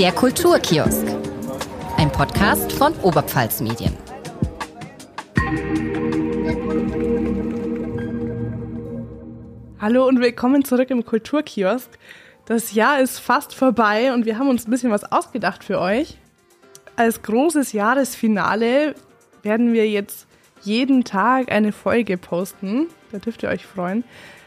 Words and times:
Der 0.00 0.12
Kulturkiosk. 0.12 1.04
Ein 1.98 2.10
Podcast 2.10 2.72
von 2.72 2.94
Oberpfalz 3.02 3.60
Medien. 3.60 3.94
Hallo 9.78 10.08
und 10.08 10.20
willkommen 10.20 10.64
zurück 10.64 10.88
im 10.88 11.04
Kulturkiosk. 11.04 11.90
Das 12.46 12.72
Jahr 12.72 12.98
ist 13.00 13.18
fast 13.18 13.54
vorbei 13.54 14.14
und 14.14 14.24
wir 14.24 14.38
haben 14.38 14.48
uns 14.48 14.66
ein 14.66 14.70
bisschen 14.70 14.90
was 14.90 15.04
ausgedacht 15.04 15.62
für 15.62 15.78
euch. 15.78 16.16
Als 16.96 17.20
großes 17.20 17.74
Jahresfinale 17.74 18.94
werden 19.42 19.74
wir 19.74 19.86
jetzt 19.86 20.26
jeden 20.62 21.04
Tag 21.04 21.52
eine 21.52 21.72
Folge 21.72 22.16
posten. 22.16 22.86
Da 23.12 23.18
dürft 23.18 23.42
ihr 23.42 23.50
euch 23.50 23.66
freuen. 23.66 24.04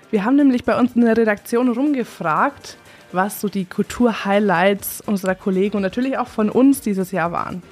Wir 0.09 0.25
haben 0.25 0.35
nämlich 0.35 0.63
bei 0.63 0.79
uns 0.79 0.95
in 0.95 1.01
der 1.01 1.15
Redaktion 1.15 1.69
rumgefragt, 1.69 2.79
was 3.13 3.41
so 3.41 3.49
die 3.49 3.65
Kultur-Highlights 3.65 5.01
unserer 5.01 5.35
Kollegen 5.35 5.77
und 5.77 5.83
natürlich 5.83 6.17
auch 6.17 6.27
von 6.27 6.49
uns 6.49 6.81
dieses 6.81 7.11
Jahr 7.11 7.31
waren. 7.31 7.63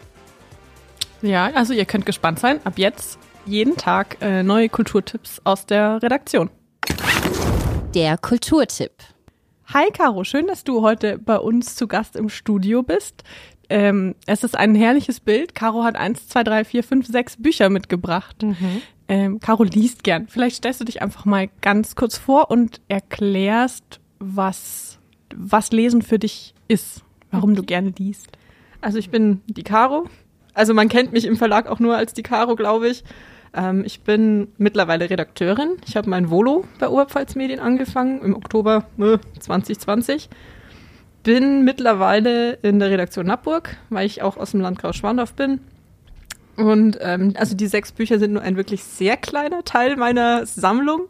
Ja, 1.22 1.52
also 1.54 1.74
ihr 1.74 1.86
könnt 1.86 2.06
gespannt 2.06 2.40
sein. 2.40 2.60
Ab 2.64 2.74
jetzt 2.78 3.20
jeden 3.46 3.78
Tag 3.78 4.18
äh, 4.22 4.44
neue 4.44 4.70
Kulturtipps 4.70 5.42
aus 5.44 5.66
der 5.66 6.02
Redaktion. 6.02 6.50
Der 7.94 8.18
Kulturtipp. 8.18 8.92
Hi 9.74 9.90
Caro, 9.92 10.24
schön, 10.24 10.48
dass 10.48 10.64
du 10.64 10.82
heute 10.82 11.18
bei 11.18 11.38
uns 11.38 11.76
zu 11.76 11.88
Gast 11.88 12.16
im 12.16 12.30
Studio 12.30 12.84
bist. 12.84 13.24
Ähm, 13.70 14.16
es 14.26 14.44
ist 14.44 14.58
ein 14.58 14.76
herrliches 14.76 15.22
Bild. 15.22 15.56
Caro 15.56 15.84
hat 15.84 15.96
eins, 15.96 16.28
zwei, 16.28 16.44
drei, 16.44 16.66
vier, 16.66 16.84
fünf, 16.84 17.08
sechs 17.08 17.42
Bücher 17.42 17.70
mitgebracht. 17.70 18.44
Mhm. 18.44 18.82
Ähm, 19.08 19.40
Caro 19.40 19.64
liest 19.64 20.04
gern. 20.04 20.28
Vielleicht 20.28 20.58
stellst 20.58 20.82
du 20.82 20.86
dich 20.86 21.02
einfach 21.02 21.24
mal 21.24 21.50
ganz 21.62 21.96
kurz 21.96 22.18
vor 22.18 22.52
und 22.52 22.82
erklärst, 22.90 24.02
was, 24.20 25.00
was 25.38 25.72
Lesen 25.72 26.02
für 26.02 26.20
dich 26.20 26.54
ist, 26.68 27.04
warum 27.32 27.56
du 27.56 27.64
gerne 27.64 27.94
liest. 27.98 28.28
Also 28.82 28.98
ich 28.98 29.10
bin 29.10 29.42
die 29.48 29.64
Caro. 29.64 30.06
Also 30.54 30.74
man 30.74 30.90
kennt 30.90 31.14
mich 31.14 31.26
im 31.26 31.38
Verlag 31.38 31.68
auch 31.68 31.80
nur 31.80 31.96
als 31.96 32.14
die 32.14 32.24
Caro, 32.24 32.56
glaube 32.56 32.90
ich. 32.90 33.04
Ähm, 33.54 33.84
ich 33.86 34.02
bin 34.02 34.50
mittlerweile 34.58 35.10
Redakteurin. 35.10 35.78
Ich 35.88 35.96
habe 35.96 36.10
mein 36.10 36.30
Volo 36.30 36.66
bei 36.80 36.88
Oberpfalz 36.88 37.36
Medien 37.36 37.60
angefangen 37.60 38.22
im 38.22 38.36
Oktober 38.36 38.86
äh, 38.98 39.18
2020. 39.40 40.30
Bin 41.24 41.64
mittlerweile 41.64 42.54
in 42.54 42.80
der 42.80 42.90
Redaktion 42.90 43.28
Nappburg, 43.28 43.78
weil 43.90 44.08
ich 44.08 44.22
auch 44.22 44.38
aus 44.38 44.52
dem 44.52 44.62
Landkreis 44.62 44.96
Schwandorf 44.96 45.34
bin. 45.34 45.62
Und 46.58 46.98
ähm, 47.02 47.34
also 47.38 47.56
die 47.56 47.68
sechs 47.68 47.92
Bücher 47.92 48.20
sind 48.20 48.34
nur 48.34 48.42
ein 48.42 48.58
wirklich 48.58 48.84
sehr 48.84 49.18
kleiner 49.18 49.64
Teil 49.64 49.96
meiner 49.96 50.46
Sammlung. 50.46 51.08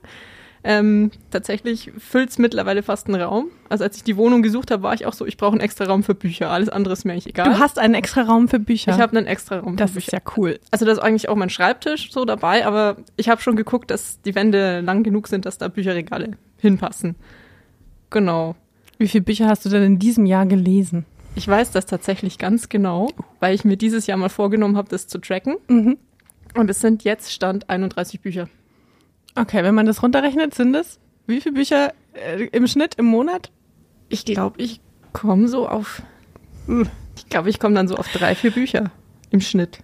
Ähm, 0.64 1.10
tatsächlich 1.32 1.92
füllt 1.98 2.30
es 2.30 2.38
mittlerweile 2.38 2.84
fast 2.84 3.08
einen 3.08 3.20
Raum. 3.20 3.48
Also 3.68 3.84
als 3.84 3.98
ich 3.98 4.04
die 4.04 4.16
Wohnung 4.16 4.44
gesucht 4.44 4.70
habe, 4.70 4.84
war 4.84 4.94
ich 4.94 5.08
auch 5.08 5.14
so, 5.14 5.26
ich 5.26 5.38
brauche 5.38 5.54
einen 5.54 5.62
extra 5.62 5.86
Raum 5.86 6.04
für 6.04 6.14
Bücher. 6.14 6.52
Alles 6.52 6.70
andere 6.70 6.94
ist 6.94 7.04
mir 7.04 7.14
eigentlich 7.14 7.28
egal. 7.28 7.50
Du 7.50 7.60
hast 7.60 7.80
einen 7.80 7.96
extra 7.96 8.22
Raum 8.22 8.48
für 8.48 8.60
Bücher. 8.60 8.92
Ich 8.92 9.00
habe 9.00 9.18
einen 9.18 9.26
extra 9.26 9.60
Raum 9.60 9.76
das 9.76 9.92
für 9.92 9.96
Bücher. 9.96 10.12
Das 10.12 10.22
ist 10.22 10.28
ja 10.28 10.34
cool. 10.38 10.60
Also 10.70 10.86
da 10.86 10.92
ist 10.92 11.00
eigentlich 11.00 11.30
auch 11.30 11.36
mein 11.36 11.50
Schreibtisch 11.50 12.12
so 12.12 12.26
dabei, 12.26 12.66
aber 12.66 12.98
ich 13.18 13.30
habe 13.30 13.42
schon 13.42 13.56
geguckt, 13.56 13.90
dass 13.90 14.22
die 14.22 14.36
Wände 14.36 14.82
lang 14.82 15.04
genug 15.04 15.28
sind, 15.28 15.46
dass 15.46 15.58
da 15.58 15.68
Bücherregale 15.68 16.38
hinpassen. 16.58 17.16
Genau. 18.12 18.56
Wie 19.00 19.08
viele 19.08 19.24
Bücher 19.24 19.48
hast 19.48 19.66
du 19.66 19.70
denn 19.70 19.84
in 19.84 20.00
diesem 20.00 20.28
Jahr 20.28 20.46
gelesen? 20.46 21.06
Ich 21.34 21.48
weiß 21.48 21.72
das 21.72 21.88
tatsächlich 21.88 22.38
ganz 22.38 22.70
genau, 22.70 23.10
weil 23.40 23.56
ich 23.56 23.66
mir 23.66 23.78
dieses 23.78 24.06
Jahr 24.06 24.18
mal 24.18 24.30
vorgenommen 24.30 24.78
habe, 24.78 24.90
das 24.90 25.08
zu 25.08 25.18
tracken. 25.18 25.56
Mhm. 25.70 25.98
Und 26.56 26.70
es 26.70 26.82
sind 26.82 27.04
jetzt 27.04 27.32
Stand 27.32 27.70
31 27.70 28.22
Bücher. 28.22 28.50
Okay, 29.36 29.64
wenn 29.64 29.76
man 29.76 29.86
das 29.86 30.04
runterrechnet, 30.04 30.54
sind 30.54 30.76
es 30.76 31.00
wie 31.28 31.42
viele 31.42 31.56
Bücher 31.56 31.94
äh, 32.14 32.46
im 32.48 32.68
Schnitt 32.68 32.96
im 32.96 33.06
Monat? 33.06 33.52
Ich 34.10 34.26
glaube, 34.26 34.62
ich 34.62 34.82
komme 35.14 35.48
so 35.48 35.68
auf. 35.68 36.02
Hm, 36.68 36.88
ich 37.16 37.28
glaube, 37.30 37.50
ich 37.50 37.60
komme 37.60 37.76
dann 37.76 37.88
so 37.88 37.96
auf 37.96 38.08
drei, 38.10 38.36
vier 38.36 38.52
Bücher 38.52 38.92
im 39.30 39.42
Schnitt. 39.42 39.80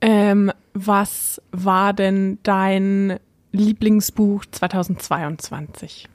Ähm, 0.00 0.52
was 0.74 1.40
war 1.50 1.92
denn 1.92 2.38
dein 2.42 3.18
Lieblingsbuch 3.52 4.44
2022? 4.50 6.08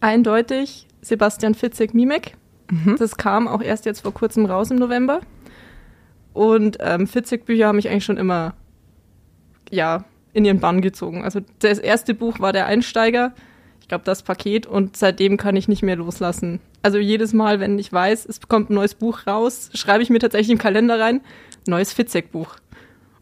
Eindeutig 0.00 0.86
Sebastian 1.00 1.54
Fitzek 1.54 1.94
Mimek. 1.94 2.36
Mhm. 2.70 2.96
Das 2.98 3.16
kam 3.16 3.48
auch 3.48 3.62
erst 3.62 3.86
jetzt 3.86 4.00
vor 4.00 4.12
kurzem 4.12 4.46
raus 4.46 4.70
im 4.70 4.76
November. 4.78 5.20
Und 6.32 6.76
ähm, 6.80 7.06
Fitzek-Bücher 7.06 7.68
haben 7.68 7.76
mich 7.76 7.88
eigentlich 7.88 8.04
schon 8.04 8.18
immer, 8.18 8.54
ja, 9.70 10.04
in 10.36 10.44
ihren 10.44 10.60
Bann 10.60 10.82
gezogen. 10.82 11.24
Also 11.24 11.40
das 11.60 11.78
erste 11.78 12.12
Buch 12.12 12.40
war 12.40 12.52
der 12.52 12.66
Einsteiger, 12.66 13.32
ich 13.80 13.88
glaube 13.88 14.04
das 14.04 14.22
Paket 14.22 14.66
und 14.66 14.94
seitdem 14.94 15.38
kann 15.38 15.56
ich 15.56 15.66
nicht 15.66 15.82
mehr 15.82 15.96
loslassen. 15.96 16.60
Also 16.82 16.98
jedes 16.98 17.32
Mal, 17.32 17.58
wenn 17.58 17.78
ich 17.78 17.90
weiß, 17.90 18.26
es 18.26 18.40
kommt 18.46 18.68
ein 18.68 18.74
neues 18.74 18.94
Buch 18.94 19.26
raus, 19.26 19.70
schreibe 19.72 20.02
ich 20.02 20.10
mir 20.10 20.18
tatsächlich 20.18 20.50
im 20.50 20.58
Kalender 20.58 21.00
rein, 21.00 21.22
neues 21.66 21.94
Fitzek-Buch. 21.94 22.56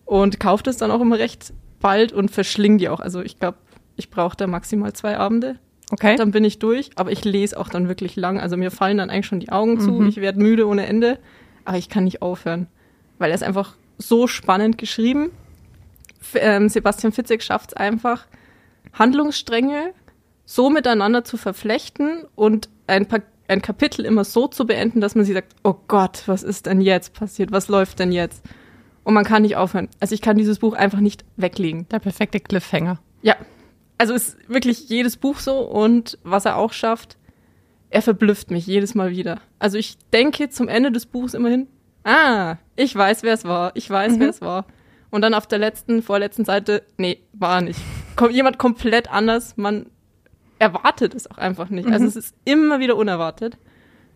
Und 0.04 0.40
kaufe 0.40 0.64
das 0.64 0.76
dann 0.76 0.90
auch 0.90 1.00
immer 1.00 1.20
recht 1.20 1.52
bald 1.78 2.12
und 2.12 2.32
verschlinge 2.32 2.78
die 2.78 2.88
auch. 2.88 2.98
Also 2.98 3.22
ich 3.22 3.38
glaube, 3.38 3.58
ich 3.94 4.10
brauche 4.10 4.36
da 4.36 4.48
maximal 4.48 4.92
zwei 4.92 5.16
Abende. 5.16 5.60
Okay. 5.92 6.16
Dann 6.16 6.32
bin 6.32 6.42
ich 6.42 6.58
durch, 6.58 6.90
aber 6.96 7.12
ich 7.12 7.24
lese 7.24 7.56
auch 7.60 7.68
dann 7.68 7.86
wirklich 7.86 8.16
lang. 8.16 8.40
Also 8.40 8.56
mir 8.56 8.72
fallen 8.72 8.98
dann 8.98 9.08
eigentlich 9.08 9.26
schon 9.26 9.38
die 9.38 9.52
Augen 9.52 9.78
zu, 9.78 9.92
mhm. 9.92 10.08
ich 10.08 10.16
werde 10.16 10.40
müde 10.40 10.66
ohne 10.66 10.86
Ende, 10.86 11.20
aber 11.64 11.78
ich 11.78 11.88
kann 11.88 12.02
nicht 12.02 12.22
aufhören, 12.22 12.66
weil 13.18 13.30
er 13.30 13.36
ist 13.36 13.44
einfach 13.44 13.76
so 13.98 14.26
spannend 14.26 14.78
geschrieben 14.78 15.30
ähm, 16.34 16.68
Sebastian 16.68 17.12
Fitzek 17.12 17.42
schafft 17.42 17.70
es 17.70 17.76
einfach, 17.76 18.26
Handlungsstränge 18.92 19.92
so 20.44 20.70
miteinander 20.70 21.24
zu 21.24 21.36
verflechten 21.36 22.24
und 22.34 22.68
ein, 22.86 23.06
pa 23.06 23.18
ein 23.46 23.60
Kapitel 23.60 24.06
immer 24.06 24.24
so 24.24 24.46
zu 24.46 24.66
beenden, 24.66 25.02
dass 25.02 25.14
man 25.14 25.24
sich 25.26 25.34
sagt, 25.34 25.54
oh 25.64 25.74
Gott, 25.86 26.22
was 26.26 26.42
ist 26.42 26.64
denn 26.64 26.80
jetzt 26.80 27.12
passiert? 27.12 27.52
Was 27.52 27.68
läuft 27.68 27.98
denn 27.98 28.10
jetzt? 28.10 28.42
Und 29.02 29.12
man 29.12 29.24
kann 29.24 29.42
nicht 29.42 29.56
aufhören. 29.56 29.88
Also 30.00 30.14
ich 30.14 30.22
kann 30.22 30.38
dieses 30.38 30.60
Buch 30.60 30.72
einfach 30.72 31.00
nicht 31.00 31.26
weglegen. 31.36 31.86
Der 31.90 31.98
perfekte 31.98 32.40
Cliffhanger. 32.40 33.00
Ja. 33.20 33.36
Also 33.98 34.14
ist 34.14 34.38
wirklich 34.48 34.88
jedes 34.88 35.18
Buch 35.18 35.38
so 35.38 35.58
und 35.58 36.18
was 36.24 36.46
er 36.46 36.56
auch 36.56 36.72
schafft, 36.72 37.18
er 37.90 38.02
verblüfft 38.02 38.50
mich 38.50 38.66
jedes 38.66 38.94
Mal 38.94 39.10
wieder. 39.10 39.40
Also 39.58 39.78
ich 39.78 39.98
denke 40.12 40.48
zum 40.48 40.68
Ende 40.68 40.90
des 40.90 41.06
Buchs 41.06 41.34
immerhin, 41.34 41.68
ah, 42.02 42.56
ich 42.76 42.94
weiß, 42.94 43.22
wer 43.22 43.34
es 43.34 43.44
war. 43.44 43.72
Ich 43.74 43.88
weiß, 43.88 44.14
mhm. 44.14 44.20
wer 44.20 44.28
es 44.30 44.40
war. 44.40 44.66
Und 45.14 45.20
dann 45.20 45.32
auf 45.32 45.46
der 45.46 45.60
letzten, 45.60 46.02
vorletzten 46.02 46.44
Seite, 46.44 46.82
nee, 46.96 47.20
war 47.34 47.60
nicht. 47.60 47.78
Kommt 48.16 48.32
jemand 48.32 48.58
komplett 48.58 49.12
anders. 49.12 49.56
Man 49.56 49.86
erwartet 50.58 51.14
es 51.14 51.30
auch 51.30 51.38
einfach 51.38 51.70
nicht. 51.70 51.86
Also 51.86 52.00
mhm. 52.00 52.08
Es 52.08 52.16
ist 52.16 52.34
immer 52.44 52.80
wieder 52.80 52.96
unerwartet, 52.96 53.56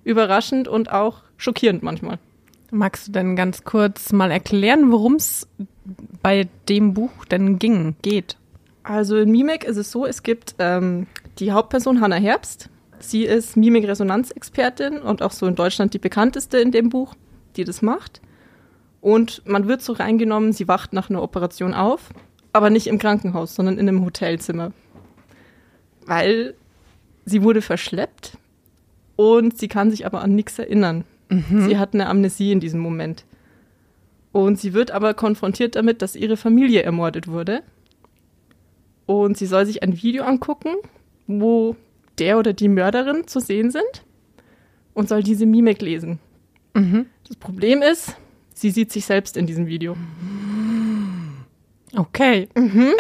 überraschend 0.03 0.67
und 0.67 0.91
auch 0.91 1.23
schockierend 1.37 1.85
manchmal. 1.85 2.19
Magst 2.73 3.07
du 3.07 3.13
denn 3.13 3.37
ganz 3.37 3.63
kurz 3.63 4.13
mal 4.13 4.33
erklären, 4.33 4.91
worum 4.91 5.15
es 5.15 5.47
bei 6.21 6.49
dem 6.69 6.95
Buch 6.95 7.25
denn 7.27 7.61
ging, 7.61 7.95
geht? 8.03 8.37
Also 8.83 9.19
in 9.19 9.31
Mimik 9.31 9.63
ist 9.63 9.77
es 9.77 9.93
so, 9.93 10.05
es 10.05 10.25
gibt 10.25 10.57
ähm, 10.59 11.07
die 11.39 11.53
Hauptperson 11.53 12.01
Hannah 12.01 12.17
Herbst. 12.17 12.71
Sie 12.99 13.23
ist 13.23 13.57
Mimik-Resonanzexpertin 13.57 14.99
und 14.99 15.23
auch 15.23 15.31
so 15.31 15.47
in 15.47 15.55
Deutschland 15.55 15.95
die 15.95 16.01
bekannteste 16.01 16.59
in 16.59 16.73
dem 16.73 16.89
Buch, 16.89 17.15
die 17.55 17.63
das 17.63 17.83
macht. 17.83 18.21
Und 19.01 19.43
man 19.47 19.69
wird 19.69 19.83
so 19.83 19.93
reingenommen, 19.93 20.53
sie 20.53 20.69
wacht 20.69 20.93
nach 20.93 21.11
einer 21.11 21.23
Operation 21.23 21.75
auf, 21.75 22.11
aber 22.53 22.71
nicht 22.71 22.87
im 22.87 22.99
Krankenhaus, 22.99 23.55
sondern 23.55 23.79
in 23.79 23.89
einem 23.89 24.05
Hotelzimmer. 24.05 24.73
Weil 26.07 26.55
sie 27.25 27.43
wurde 27.43 27.63
verschleppt 27.63 28.37
und 29.17 29.59
sie 29.59 29.69
kann 29.69 29.91
sich 29.91 30.07
aber 30.07 30.23
an 30.23 30.35
nichts 30.35 30.59
erinnern. 30.59 31.05
Mhm. 31.29 31.69
Sie 31.69 31.79
hat 31.79 31.95
eine 31.95 32.09
Amnesie 32.09 32.53
in 32.53 32.61
diesem 32.61 32.81
Moment. 32.81 33.25
Und 34.33 34.59
sie 34.59 34.73
wird 34.73 34.91
aber 34.91 35.15
konfrontiert 35.15 35.77
damit, 35.77 36.03
dass 36.03 36.17
ihre 36.17 36.37
Familie 36.37 36.83
ermordet 36.83 37.29
wurde. 37.29 37.63
Und 39.07 39.37
sie 39.37 39.47
soll 39.47 39.65
sich 39.67 39.83
ein 39.83 40.03
Video 40.03 40.25
angucken, 40.25 40.75
wo 41.27 41.77
der 42.19 42.39
oder 42.39 42.53
die 42.53 42.69
Mörderin 42.69 43.27
zu 43.27 43.41
sehen 43.41 43.71
sind 43.71 44.05
und 44.95 45.09
soll 45.09 45.23
diese 45.23 45.47
Mimik 45.47 45.81
lesen. 45.81 46.19
Mhm. 46.75 47.07
Das 47.27 47.37
Problem 47.37 47.83
ist, 47.83 48.17
Sie 48.59 48.71
sieht 48.71 48.91
sich 48.91 49.05
selbst 49.05 49.37
in 49.37 49.47
diesem 49.47 49.69
Video. 49.69 49.97
Okay. 51.97 52.49
Mhm. 52.57 52.91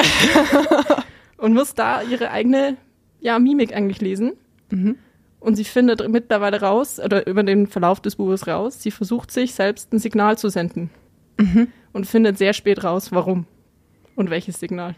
und 1.37 1.53
muss 1.53 1.75
da 1.75 2.01
ihre 2.03 2.31
eigene 2.31 2.77
ja, 3.19 3.41
Mimik 3.41 3.75
eigentlich 3.75 4.01
lesen. 4.01 4.35
Mhm. 4.71 4.99
Und 5.41 5.57
sie 5.57 5.65
findet 5.65 6.09
mittlerweile 6.09 6.61
raus, 6.61 7.01
oder 7.01 7.27
über 7.27 7.43
den 7.43 7.67
Verlauf 7.67 7.99
des 8.01 8.15
Buches 8.15 8.47
raus, 8.47 8.81
sie 8.81 8.93
versucht 8.93 9.33
sich 9.33 9.53
selbst 9.53 9.93
ein 9.93 9.99
Signal 9.99 10.39
zu 10.39 10.49
senden. 10.49 10.91
Mhm. 11.39 11.73
Und 11.93 12.07
findet 12.07 12.39
sehr 12.39 12.53
spät 12.53 12.85
raus, 12.85 13.11
warum 13.11 13.45
und 14.15 14.31
welches 14.31 14.61
Signal. 14.61 14.95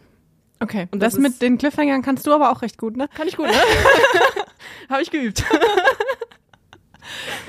Okay. 0.61 0.89
Und 0.91 1.03
das, 1.03 1.15
das 1.15 1.23
mit 1.23 1.41
den 1.41 1.57
Cliffhangern 1.57 2.03
kannst 2.03 2.27
du 2.27 2.35
aber 2.35 2.53
auch 2.53 2.61
recht 2.61 2.77
gut, 2.77 2.99
ne? 2.99 3.09
Kann 3.15 3.27
ich 3.27 3.39
gut, 3.39 3.47
ne? 3.47 3.55
Habe 4.91 5.01
ich 5.01 5.11
geübt. 5.11 5.43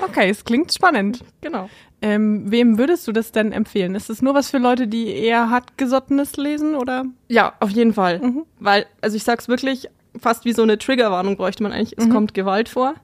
okay, 0.00 0.30
es 0.30 0.46
klingt 0.46 0.72
spannend. 0.72 1.22
Genau. 1.42 1.68
Ähm, 2.04 2.50
wem 2.50 2.78
würdest 2.78 3.06
du 3.06 3.12
das 3.12 3.30
denn 3.30 3.52
empfehlen? 3.52 3.94
Ist 3.94 4.10
das 4.10 4.22
nur 4.22 4.34
was 4.34 4.50
für 4.50 4.58
Leute, 4.58 4.88
die 4.88 5.06
eher 5.06 5.50
hartgesottenes 5.50 6.36
lesen 6.36 6.74
oder? 6.74 7.04
Ja, 7.28 7.52
auf 7.60 7.70
jeden 7.70 7.94
Fall. 7.94 8.18
Mhm. 8.18 8.44
Weil, 8.58 8.86
also 9.00 9.16
ich 9.16 9.22
sag's 9.22 9.46
wirklich, 9.46 9.88
fast 10.18 10.44
wie 10.44 10.52
so 10.52 10.62
eine 10.62 10.78
Triggerwarnung 10.78 11.36
bräuchte 11.36 11.62
man 11.62 11.70
eigentlich. 11.70 11.96
Es 11.96 12.06
mhm. 12.06 12.12
kommt 12.12 12.34
Gewalt 12.34 12.68
vor. 12.68 12.94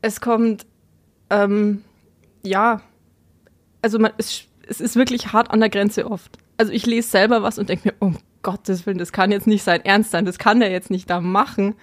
Es 0.00 0.20
kommt, 0.20 0.64
ähm, 1.28 1.82
ja, 2.44 2.82
also 3.82 3.98
man, 3.98 4.12
es, 4.16 4.44
es 4.68 4.80
ist 4.80 4.94
wirklich 4.94 5.32
hart 5.32 5.50
an 5.50 5.58
der 5.58 5.68
Grenze 5.68 6.08
oft. 6.08 6.38
Also 6.56 6.72
ich 6.72 6.86
lese 6.86 7.08
selber 7.08 7.42
was 7.42 7.58
und 7.58 7.68
denke 7.68 7.88
mir, 7.88 7.94
um 7.98 8.18
Gottes 8.42 8.86
Willen, 8.86 8.98
das 8.98 9.12
kann 9.12 9.32
jetzt 9.32 9.48
nicht 9.48 9.64
sein 9.64 9.84
Ernst 9.84 10.12
sein, 10.12 10.24
das 10.24 10.38
kann 10.38 10.62
er 10.62 10.70
jetzt 10.70 10.90
nicht 10.90 11.10
da 11.10 11.20
machen. 11.20 11.74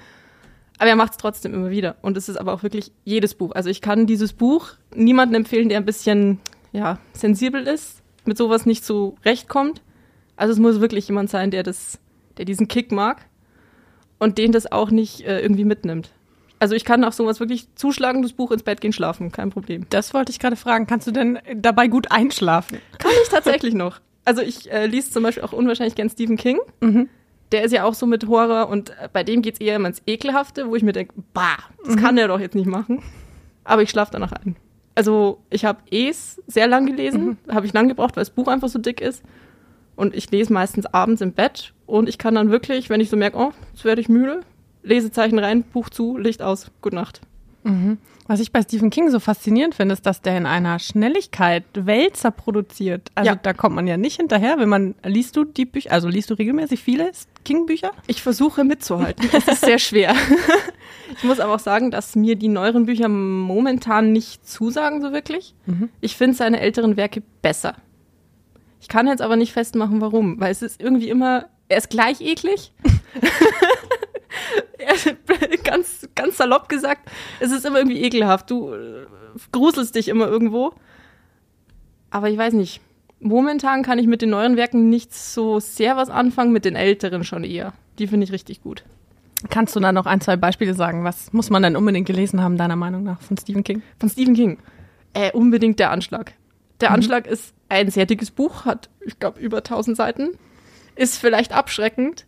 Aber 0.78 0.90
er 0.90 0.96
macht 0.96 1.12
es 1.12 1.18
trotzdem 1.18 1.54
immer 1.54 1.70
wieder. 1.70 1.96
Und 2.02 2.18
es 2.18 2.30
ist 2.30 2.38
aber 2.38 2.54
auch 2.54 2.64
wirklich 2.64 2.92
jedes 3.04 3.34
Buch. 3.34 3.52
Also 3.54 3.70
ich 3.70 3.82
kann 3.82 4.08
dieses 4.08 4.34
Buch 4.34 4.72
niemandem 4.94 5.42
empfehlen, 5.42 5.70
der 5.70 5.78
ein 5.78 5.86
bisschen 5.86 6.40
ja, 6.72 7.00
sensibel 7.14 7.66
ist, 7.68 8.02
mit 8.26 8.38
sowas 8.38 8.66
nicht 8.66 8.84
so 8.84 9.16
rechtkommt. 9.24 9.82
Also 10.36 10.52
es 10.54 10.60
muss 10.60 10.82
wirklich 10.82 11.08
jemand 11.08 11.30
sein, 11.30 11.52
der 11.52 11.64
das, 11.64 12.00
der 12.38 12.46
diesen 12.46 12.68
Kick 12.68 12.92
mag 12.92 13.26
und 14.20 14.38
den 14.38 14.52
das 14.52 14.72
auch 14.72 14.92
nicht 14.92 15.22
äh, 15.22 15.40
irgendwie 15.40 15.64
mitnimmt. 15.64 16.12
Also 16.60 16.76
ich 16.76 16.86
kann 16.86 17.04
auch 17.04 17.14
sowas 17.14 17.40
wirklich 17.40 17.68
zuschlagen, 17.76 18.22
das 18.22 18.34
Buch 18.34 18.52
ins 18.52 18.64
Bett 18.64 18.82
gehen, 18.82 18.94
schlafen, 18.94 19.32
kein 19.32 19.50
Problem. 19.50 19.86
Das 19.90 20.14
wollte 20.14 20.32
ich 20.32 20.40
gerade 20.40 20.56
fragen. 20.56 20.88
Kannst 20.88 21.08
du 21.08 21.12
denn 21.12 21.40
dabei 21.56 21.88
gut 21.88 22.12
einschlafen? 22.12 22.80
Kann 22.98 23.12
ich 23.24 23.30
tatsächlich 23.30 23.74
noch. 23.74 24.00
Also 24.24 24.42
ich 24.42 24.72
äh, 24.72 24.88
lese 24.88 25.12
zum 25.12 25.24
Beispiel 25.24 25.44
auch 25.44 25.54
unwahrscheinlich 25.54 25.96
gern 25.96 26.10
Stephen 26.10 26.38
King. 26.38 26.60
Mhm. 26.82 27.10
Der 27.56 27.64
ist 27.64 27.72
ja 27.72 27.86
auch 27.86 27.94
so 27.94 28.06
mit 28.06 28.28
Horror 28.28 28.68
und 28.68 28.90
äh, 28.90 29.08
bei 29.14 29.24
dem 29.24 29.42
geht's 29.42 29.62
eher 29.62 29.78
immer 29.78 29.88
ins 29.88 30.02
Ekelhafte, 30.06 30.68
wo 30.68 30.76
ich 30.76 30.84
mir 30.84 30.92
denke, 30.92 31.14
bah, 31.34 31.56
das 31.86 31.96
kann 31.96 32.18
der 32.18 32.28
doch 32.28 32.42
jetzt 32.42 32.54
nicht 32.54 32.68
machen. 32.68 33.02
Aber 33.64 33.82
ich 33.82 33.90
schlafe 33.90 34.12
danach 34.12 34.34
ein. 34.34 34.58
Also 34.94 35.40
ich 35.50 35.64
habe 35.64 35.80
Es 35.90 36.42
sehr 36.48 36.68
lang 36.68 36.86
gelesen, 36.86 37.38
habe 37.50 37.66
ich 37.66 37.72
lang 37.72 37.88
gebraucht, 37.88 38.18
weil 38.18 38.26
das 38.26 38.32
Buch 38.32 38.50
einfach 38.50 38.68
so 38.68 38.78
dick 38.78 39.00
ist. 39.00 39.24
Und 39.96 40.14
ich 40.14 40.30
lese 40.32 40.52
meistens 40.52 40.86
abends 40.88 41.22
im 41.22 41.32
Bett 41.32 41.74
und 41.86 42.10
ich 42.10 42.18
kann 42.18 42.36
dann 42.36 42.52
wirklich, 42.52 42.90
wenn 42.90 43.00
ich 43.00 43.10
so 43.10 43.16
merke, 43.16 43.38
oh, 43.38 43.54
jetzt 43.72 43.86
werde 43.86 44.02
ich 44.02 44.10
müde, 44.10 44.42
Lesezeichen 44.84 45.40
rein, 45.40 45.64
Buch 45.64 45.90
zu, 45.90 46.18
Licht 46.18 46.42
aus, 46.42 46.72
gute 46.82 46.98
Nacht. 46.98 47.22
Was 48.28 48.40
ich 48.40 48.52
bei 48.52 48.62
Stephen 48.62 48.90
King 48.92 49.10
so 49.10 49.20
faszinierend 49.20 49.76
finde, 49.76 49.94
ist, 49.94 50.06
dass 50.06 50.22
der 50.22 50.38
in 50.38 50.46
einer 50.46 50.78
Schnelligkeit 50.80 51.64
Wälzer 51.74 52.30
produziert. 52.32 53.10
Also 53.16 53.30
Ja. 53.32 53.36
da 53.36 53.54
kommt 53.54 53.76
man 53.76 53.88
ja 53.88 53.98
nicht 53.98 54.18
hinterher, 54.18 54.58
wenn 54.60 54.70
man, 54.70 54.96
liest 55.04 55.36
du 55.36 55.44
die 55.46 55.66
Bücher, 55.66 55.92
also 55.92 56.08
liest 56.08 56.30
du 56.30 56.36
regelmäßig 56.36 56.80
viele 56.82 57.12
King-Bücher? 57.44 57.92
Ich 58.08 58.22
versuche 58.22 58.64
mitzuhalten. 58.64 59.28
Es 59.34 59.48
ist 59.48 59.62
sehr 59.66 59.80
schwer. 59.80 60.14
Ich 61.18 61.24
muss 61.24 61.40
aber 61.40 61.54
auch 61.54 61.60
sagen, 61.60 61.92
dass 61.92 62.16
mir 62.16 62.36
die 62.36 62.48
neueren 62.48 62.88
Bücher 62.88 63.08
momentan 63.08 64.12
nicht 64.12 64.48
zusagen 64.50 65.02
so 65.02 65.12
wirklich. 65.12 65.54
Ich 66.02 66.18
finde 66.18 66.36
seine 66.36 66.60
älteren 66.60 66.98
Werke 66.98 67.22
besser. 67.44 67.76
Ich 68.82 68.88
kann 68.88 69.06
jetzt 69.08 69.22
aber 69.22 69.36
nicht 69.36 69.54
festmachen, 69.54 70.02
warum, 70.02 70.40
weil 70.40 70.52
es 70.52 70.64
ist 70.64 70.82
irgendwie 70.82 71.10
immer, 71.10 71.46
er 71.70 71.78
ist 71.78 71.92
gleich 71.92 72.22
eklig. 72.22 72.74
Ganz, 75.64 76.08
ganz 76.14 76.38
salopp 76.38 76.70
gesagt, 76.70 77.10
es 77.40 77.52
ist 77.52 77.66
immer 77.66 77.80
irgendwie 77.80 78.04
ekelhaft. 78.04 78.50
Du 78.52 78.72
äh, 78.72 79.06
gruselst 79.52 79.96
dich 79.96 80.08
immer 80.08 80.28
irgendwo. 80.28 80.74
Aber 82.12 82.30
ich 82.30 82.38
weiß 82.38 82.54
nicht. 82.54 82.82
Momentan 83.20 83.82
kann 83.82 83.98
ich 83.98 84.08
mit 84.08 84.22
den 84.22 84.30
neueren 84.30 84.58
Werken 84.58 84.90
nicht 84.90 85.14
so 85.14 85.60
sehr 85.60 85.98
was 85.98 86.10
anfangen, 86.10 86.52
mit 86.52 86.66
den 86.66 86.76
älteren 86.76 87.24
schon 87.24 87.44
eher. 87.44 87.74
Die 87.98 88.08
finde 88.08 88.26
ich 88.26 88.32
richtig 88.32 88.62
gut. 88.62 88.84
Kannst 89.50 89.76
du 89.76 89.80
da 89.80 89.92
noch 89.92 90.06
ein, 90.06 90.22
zwei 90.22 90.36
Beispiele 90.36 90.74
sagen? 90.74 91.04
Was 91.04 91.34
muss 91.34 91.50
man 91.50 91.64
denn 91.64 91.76
unbedingt 91.76 92.08
gelesen 92.08 92.42
haben, 92.42 92.58
deiner 92.58 92.76
Meinung 92.76 93.04
nach, 93.04 93.22
von 93.22 93.38
Stephen 93.38 93.64
King? 93.64 93.82
Von 94.00 94.10
Stephen 94.10 94.34
King. 94.34 94.58
Äh, 95.14 95.32
unbedingt 95.32 95.80
der 95.80 95.92
Anschlag. 95.92 96.34
Der 96.82 96.92
Anschlag 96.92 97.26
ist 97.26 97.54
ein 97.70 97.90
sehr 97.90 98.06
dickes 98.06 98.32
Buch, 98.32 98.66
hat, 98.66 98.90
ich 99.02 99.20
glaube, 99.20 99.40
über 99.40 99.58
1000 99.58 99.96
Seiten. 99.96 100.30
Ist 100.96 101.18
vielleicht 101.18 101.54
abschreckend. 101.54 102.26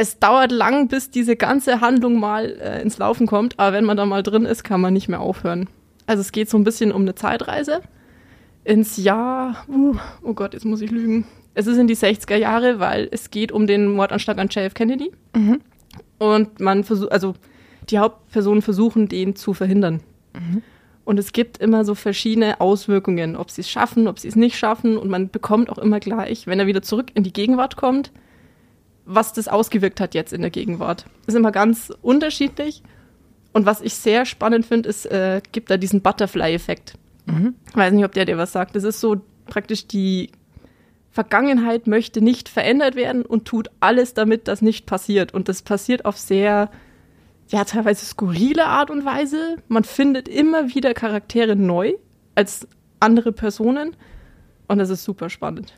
Es 0.00 0.18
dauert 0.18 0.50
lang, 0.50 0.88
bis 0.88 1.10
diese 1.10 1.36
ganze 1.36 1.82
Handlung 1.82 2.18
mal 2.18 2.56
äh, 2.58 2.80
ins 2.80 2.96
Laufen 2.96 3.26
kommt, 3.26 3.58
aber 3.58 3.76
wenn 3.76 3.84
man 3.84 3.98
da 3.98 4.06
mal 4.06 4.22
drin 4.22 4.46
ist, 4.46 4.64
kann 4.64 4.80
man 4.80 4.94
nicht 4.94 5.10
mehr 5.10 5.20
aufhören. 5.20 5.68
Also 6.06 6.22
es 6.22 6.32
geht 6.32 6.48
so 6.48 6.56
ein 6.56 6.64
bisschen 6.64 6.90
um 6.90 7.02
eine 7.02 7.14
Zeitreise 7.14 7.82
ins 8.64 8.96
Jahr, 8.96 9.62
uh, 9.68 9.94
oh 10.22 10.32
Gott, 10.32 10.54
jetzt 10.54 10.64
muss 10.64 10.80
ich 10.80 10.90
lügen. 10.90 11.26
Es 11.52 11.66
ist 11.66 11.76
in 11.76 11.86
die 11.86 11.96
60er 11.96 12.36
Jahre, 12.36 12.80
weil 12.80 13.08
es 13.10 13.30
geht 13.30 13.52
um 13.52 13.66
den 13.66 13.92
Mordanschlag 13.92 14.38
an 14.38 14.48
JF 14.48 14.72
Kennedy. 14.72 15.12
Und 16.18 16.60
man 16.60 16.82
versucht, 16.82 17.12
also 17.12 17.34
die 17.90 17.98
Hauptpersonen 17.98 18.62
versuchen, 18.62 19.06
den 19.06 19.36
zu 19.36 19.52
verhindern. 19.52 20.00
Und 21.04 21.18
es 21.18 21.34
gibt 21.34 21.58
immer 21.58 21.84
so 21.84 21.94
verschiedene 21.94 22.58
Auswirkungen, 22.62 23.36
ob 23.36 23.50
sie 23.50 23.60
es 23.60 23.68
schaffen, 23.68 24.08
ob 24.08 24.18
sie 24.18 24.28
es 24.28 24.36
nicht 24.36 24.56
schaffen. 24.56 24.96
Und 24.96 25.10
man 25.10 25.28
bekommt 25.28 25.68
auch 25.68 25.78
immer 25.78 26.00
gleich, 26.00 26.46
wenn 26.46 26.58
er 26.58 26.66
wieder 26.66 26.80
zurück 26.80 27.08
in 27.12 27.22
die 27.22 27.34
Gegenwart 27.34 27.76
kommt, 27.76 28.12
was 29.14 29.32
das 29.32 29.48
ausgewirkt 29.48 30.00
hat 30.00 30.14
jetzt 30.14 30.32
in 30.32 30.40
der 30.40 30.50
Gegenwart. 30.50 31.04
ist 31.26 31.34
immer 31.34 31.52
ganz 31.52 31.92
unterschiedlich. 32.02 32.82
Und 33.52 33.66
was 33.66 33.80
ich 33.80 33.94
sehr 33.94 34.24
spannend 34.24 34.64
finde, 34.64 34.88
ist, 34.88 35.06
äh, 35.06 35.42
gibt 35.50 35.70
da 35.70 35.76
diesen 35.76 36.02
Butterfly-Effekt. 36.02 36.94
Weiß 37.74 37.92
nicht, 37.92 38.04
ob 38.04 38.12
der 38.12 38.24
dir 38.24 38.38
was 38.38 38.52
sagt. 38.52 38.76
Das 38.76 38.84
ist 38.84 39.00
so 39.00 39.20
praktisch 39.46 39.86
die 39.86 40.30
Vergangenheit 41.10 41.88
möchte 41.88 42.22
nicht 42.22 42.48
verändert 42.48 42.94
werden 42.94 43.22
und 43.22 43.44
tut 43.46 43.68
alles, 43.80 44.14
damit 44.14 44.46
das 44.46 44.62
nicht 44.62 44.86
passiert. 44.86 45.34
Und 45.34 45.48
das 45.48 45.62
passiert 45.62 46.04
auf 46.04 46.16
sehr, 46.16 46.70
ja, 47.48 47.64
teilweise 47.64 48.06
skurrile 48.06 48.66
Art 48.66 48.90
und 48.90 49.04
Weise. 49.04 49.56
Man 49.66 49.82
findet 49.82 50.28
immer 50.28 50.72
wieder 50.72 50.94
Charaktere 50.94 51.56
neu 51.56 51.94
als 52.36 52.68
andere 53.00 53.32
Personen. 53.32 53.96
Und 54.68 54.78
das 54.78 54.90
ist 54.90 55.02
super 55.02 55.28
spannend. 55.30 55.74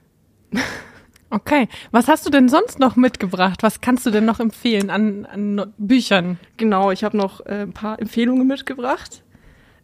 Okay. 1.33 1.67
Was 1.93 2.09
hast 2.09 2.27
du 2.27 2.31
denn 2.31 2.51
sonst 2.51 2.79
noch 2.79 2.95
mitgebracht? 2.95 3.63
Was 3.63 3.81
kannst 3.81 4.05
du 4.05 4.11
denn 4.11 4.27
noch 4.27 4.39
empfehlen 4.39 4.91
an, 4.91 5.25
an 5.25 5.73
Büchern? 5.79 6.39
Genau, 6.59 6.91
ich 6.91 7.05
habe 7.05 7.17
noch 7.17 7.45
äh, 7.47 7.63
ein 7.63 7.73
paar 7.73 7.99
Empfehlungen 7.99 8.47
mitgebracht. 8.47 9.23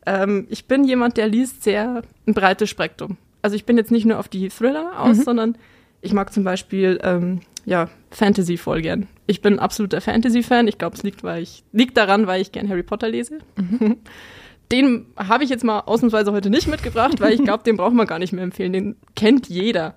Ähm, 0.05 0.47
ich 0.51 0.67
bin 0.67 0.85
jemand, 0.85 1.17
der 1.17 1.27
liest 1.27 1.63
sehr 1.63 2.03
ein 2.27 2.35
breites 2.35 2.69
Spektrum. 2.69 3.17
Also 3.41 3.57
ich 3.57 3.65
bin 3.65 3.79
jetzt 3.79 3.91
nicht 3.91 4.05
nur 4.05 4.19
auf 4.19 4.29
die 4.29 4.51
Thriller 4.51 5.01
aus, 5.01 5.19
sondern 5.25 5.57
ich 6.03 6.13
mag 6.13 6.35
zum 6.35 6.45
Beispiel 6.45 7.01
ähm, 7.03 7.41
ja, 7.65 7.89
Fantasy 8.11 8.59
voll 8.59 8.83
gern. 8.83 9.07
Ich 9.27 9.41
bin 9.41 9.55
ein 9.55 9.59
absoluter 9.59 10.01
Fantasy-Fan. 10.01 10.69
Ich 10.69 10.77
glaube, 10.77 10.97
es 10.97 11.03
liegt, 11.03 11.23
weil 11.23 11.43
ich, 11.43 11.65
liegt 11.73 11.97
daran, 11.97 12.27
weil 12.27 12.43
ich 12.43 12.53
gern 12.53 12.69
Harry 12.69 12.83
Potter 12.83 13.09
lese. 13.09 13.39
Den 14.73 15.07
habe 15.17 15.45
ich 15.45 15.51
jetzt 15.51 15.65
mal 15.65 15.81
ausnahmsweise 15.81 16.31
heute 16.33 16.51
nicht 16.51 16.67
mitgebracht, 16.67 17.21
weil 17.21 17.33
ich 17.33 17.43
glaube, 17.43 17.65
den 17.65 17.79
braucht 17.79 17.95
man 17.95 18.07
gar 18.07 18.19
nicht 18.19 18.35
mehr 18.35 18.45
empfehlen. 18.45 18.75
Den 18.75 18.97
kennt 19.17 19.49
jeder. 19.49 19.95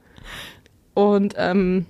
Und 0.93 1.35
ähm, 1.37 1.85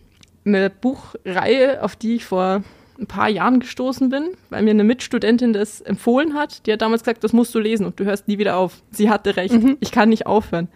eine 0.46 0.70
Buchreihe, 0.70 1.84
auf 1.84 1.96
die 1.96 2.16
ich 2.16 2.26
vor 2.26 2.64
ein 3.00 3.08
paar 3.08 3.30
Jahren 3.30 3.60
gestoßen 3.60 4.10
bin, 4.10 4.30
weil 4.50 4.64
mir 4.64 4.72
eine 4.72 4.84
Mitstudentin 4.84 5.54
das 5.54 5.82
empfohlen 5.82 6.36
hat. 6.36 6.66
Die 6.66 6.74
hat 6.74 6.82
damals 6.82 7.04
gesagt, 7.04 7.24
das 7.24 7.34
musst 7.34 7.54
du 7.56 7.60
lesen 7.60 7.86
und 7.86 8.00
du 8.00 8.06
hörst 8.06 8.28
nie 8.28 8.38
wieder 8.38 8.58
auf. 8.58 8.82
Sie 8.92 9.10
hatte 9.10 9.36
recht. 9.36 9.56
Ich 9.80 9.92
kann 9.92 10.10
nicht 10.10 10.28
aufhören. 10.28 10.68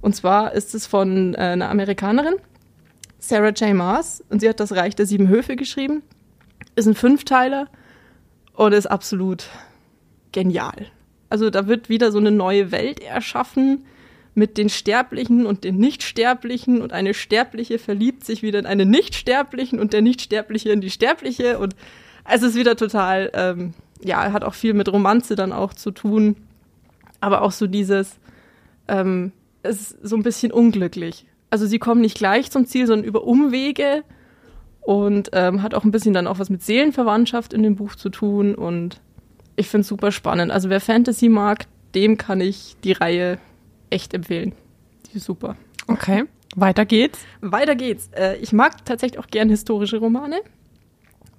Und 0.00 0.14
zwar 0.14 0.52
ist 0.52 0.74
es 0.74 0.86
von 0.86 1.34
äh, 1.34 1.38
einer 1.38 1.68
Amerikanerin, 1.68 2.34
Sarah 3.18 3.50
J. 3.50 3.74
Maas, 3.74 4.22
und 4.28 4.40
sie 4.40 4.48
hat 4.48 4.60
das 4.60 4.72
Reich 4.72 4.94
der 4.94 5.06
Sieben 5.06 5.28
Höfe 5.28 5.56
geschrieben. 5.56 6.02
Ist 6.76 6.86
ein 6.86 6.94
Fünfteiler 6.94 7.66
und 8.54 8.72
ist 8.72 8.86
absolut 8.86 9.48
genial. 10.30 10.86
Also 11.28 11.50
da 11.50 11.66
wird 11.66 11.88
wieder 11.88 12.12
so 12.12 12.18
eine 12.18 12.30
neue 12.30 12.70
Welt 12.70 13.00
erschaffen 13.00 13.84
mit 14.38 14.56
den 14.56 14.68
Sterblichen 14.68 15.44
und 15.44 15.64
den 15.64 15.76
Nichtsterblichen 15.76 16.80
und 16.80 16.92
eine 16.92 17.12
Sterbliche 17.12 17.78
verliebt 17.78 18.24
sich 18.24 18.42
wieder 18.42 18.60
in 18.60 18.66
eine 18.66 18.86
Nichtsterblichen 18.86 19.80
und 19.80 19.92
der 19.92 20.00
Nichtsterbliche 20.00 20.70
in 20.70 20.80
die 20.80 20.90
Sterbliche 20.90 21.58
und 21.58 21.74
es 22.24 22.42
ist 22.42 22.54
wieder 22.54 22.76
total, 22.76 23.30
ähm, 23.34 23.74
ja, 24.02 24.32
hat 24.32 24.44
auch 24.44 24.54
viel 24.54 24.74
mit 24.74 24.90
Romanze 24.90 25.34
dann 25.34 25.52
auch 25.52 25.74
zu 25.74 25.90
tun, 25.90 26.36
aber 27.20 27.42
auch 27.42 27.50
so 27.50 27.66
dieses, 27.66 28.18
ähm, 28.86 29.32
es 29.62 29.90
ist 29.90 30.08
so 30.08 30.16
ein 30.16 30.22
bisschen 30.22 30.52
unglücklich. 30.52 31.26
Also 31.50 31.66
sie 31.66 31.80
kommen 31.80 32.00
nicht 32.00 32.16
gleich 32.16 32.50
zum 32.50 32.66
Ziel, 32.66 32.86
sondern 32.86 33.08
über 33.08 33.24
Umwege 33.24 34.04
und 34.82 35.30
ähm, 35.32 35.62
hat 35.62 35.74
auch 35.74 35.84
ein 35.84 35.90
bisschen 35.90 36.14
dann 36.14 36.28
auch 36.28 36.38
was 36.38 36.48
mit 36.48 36.62
Seelenverwandtschaft 36.62 37.52
in 37.52 37.64
dem 37.64 37.74
Buch 37.74 37.96
zu 37.96 38.08
tun 38.08 38.54
und 38.54 39.00
ich 39.56 39.68
finde 39.68 39.82
es 39.82 39.88
super 39.88 40.12
spannend. 40.12 40.52
Also 40.52 40.70
wer 40.70 40.80
Fantasy 40.80 41.28
mag, 41.28 41.66
dem 41.96 42.18
kann 42.18 42.40
ich 42.40 42.76
die 42.84 42.92
Reihe 42.92 43.38
echt 43.90 44.14
empfehlen. 44.14 44.52
Die 45.06 45.18
ist 45.18 45.24
super. 45.24 45.56
Okay. 45.86 46.24
Weiter 46.56 46.84
geht's. 46.84 47.20
Weiter 47.40 47.76
geht's. 47.76 48.10
Äh, 48.16 48.36
ich 48.38 48.52
mag 48.52 48.84
tatsächlich 48.84 49.18
auch 49.18 49.26
gern 49.26 49.48
historische 49.48 49.98
Romane. 49.98 50.40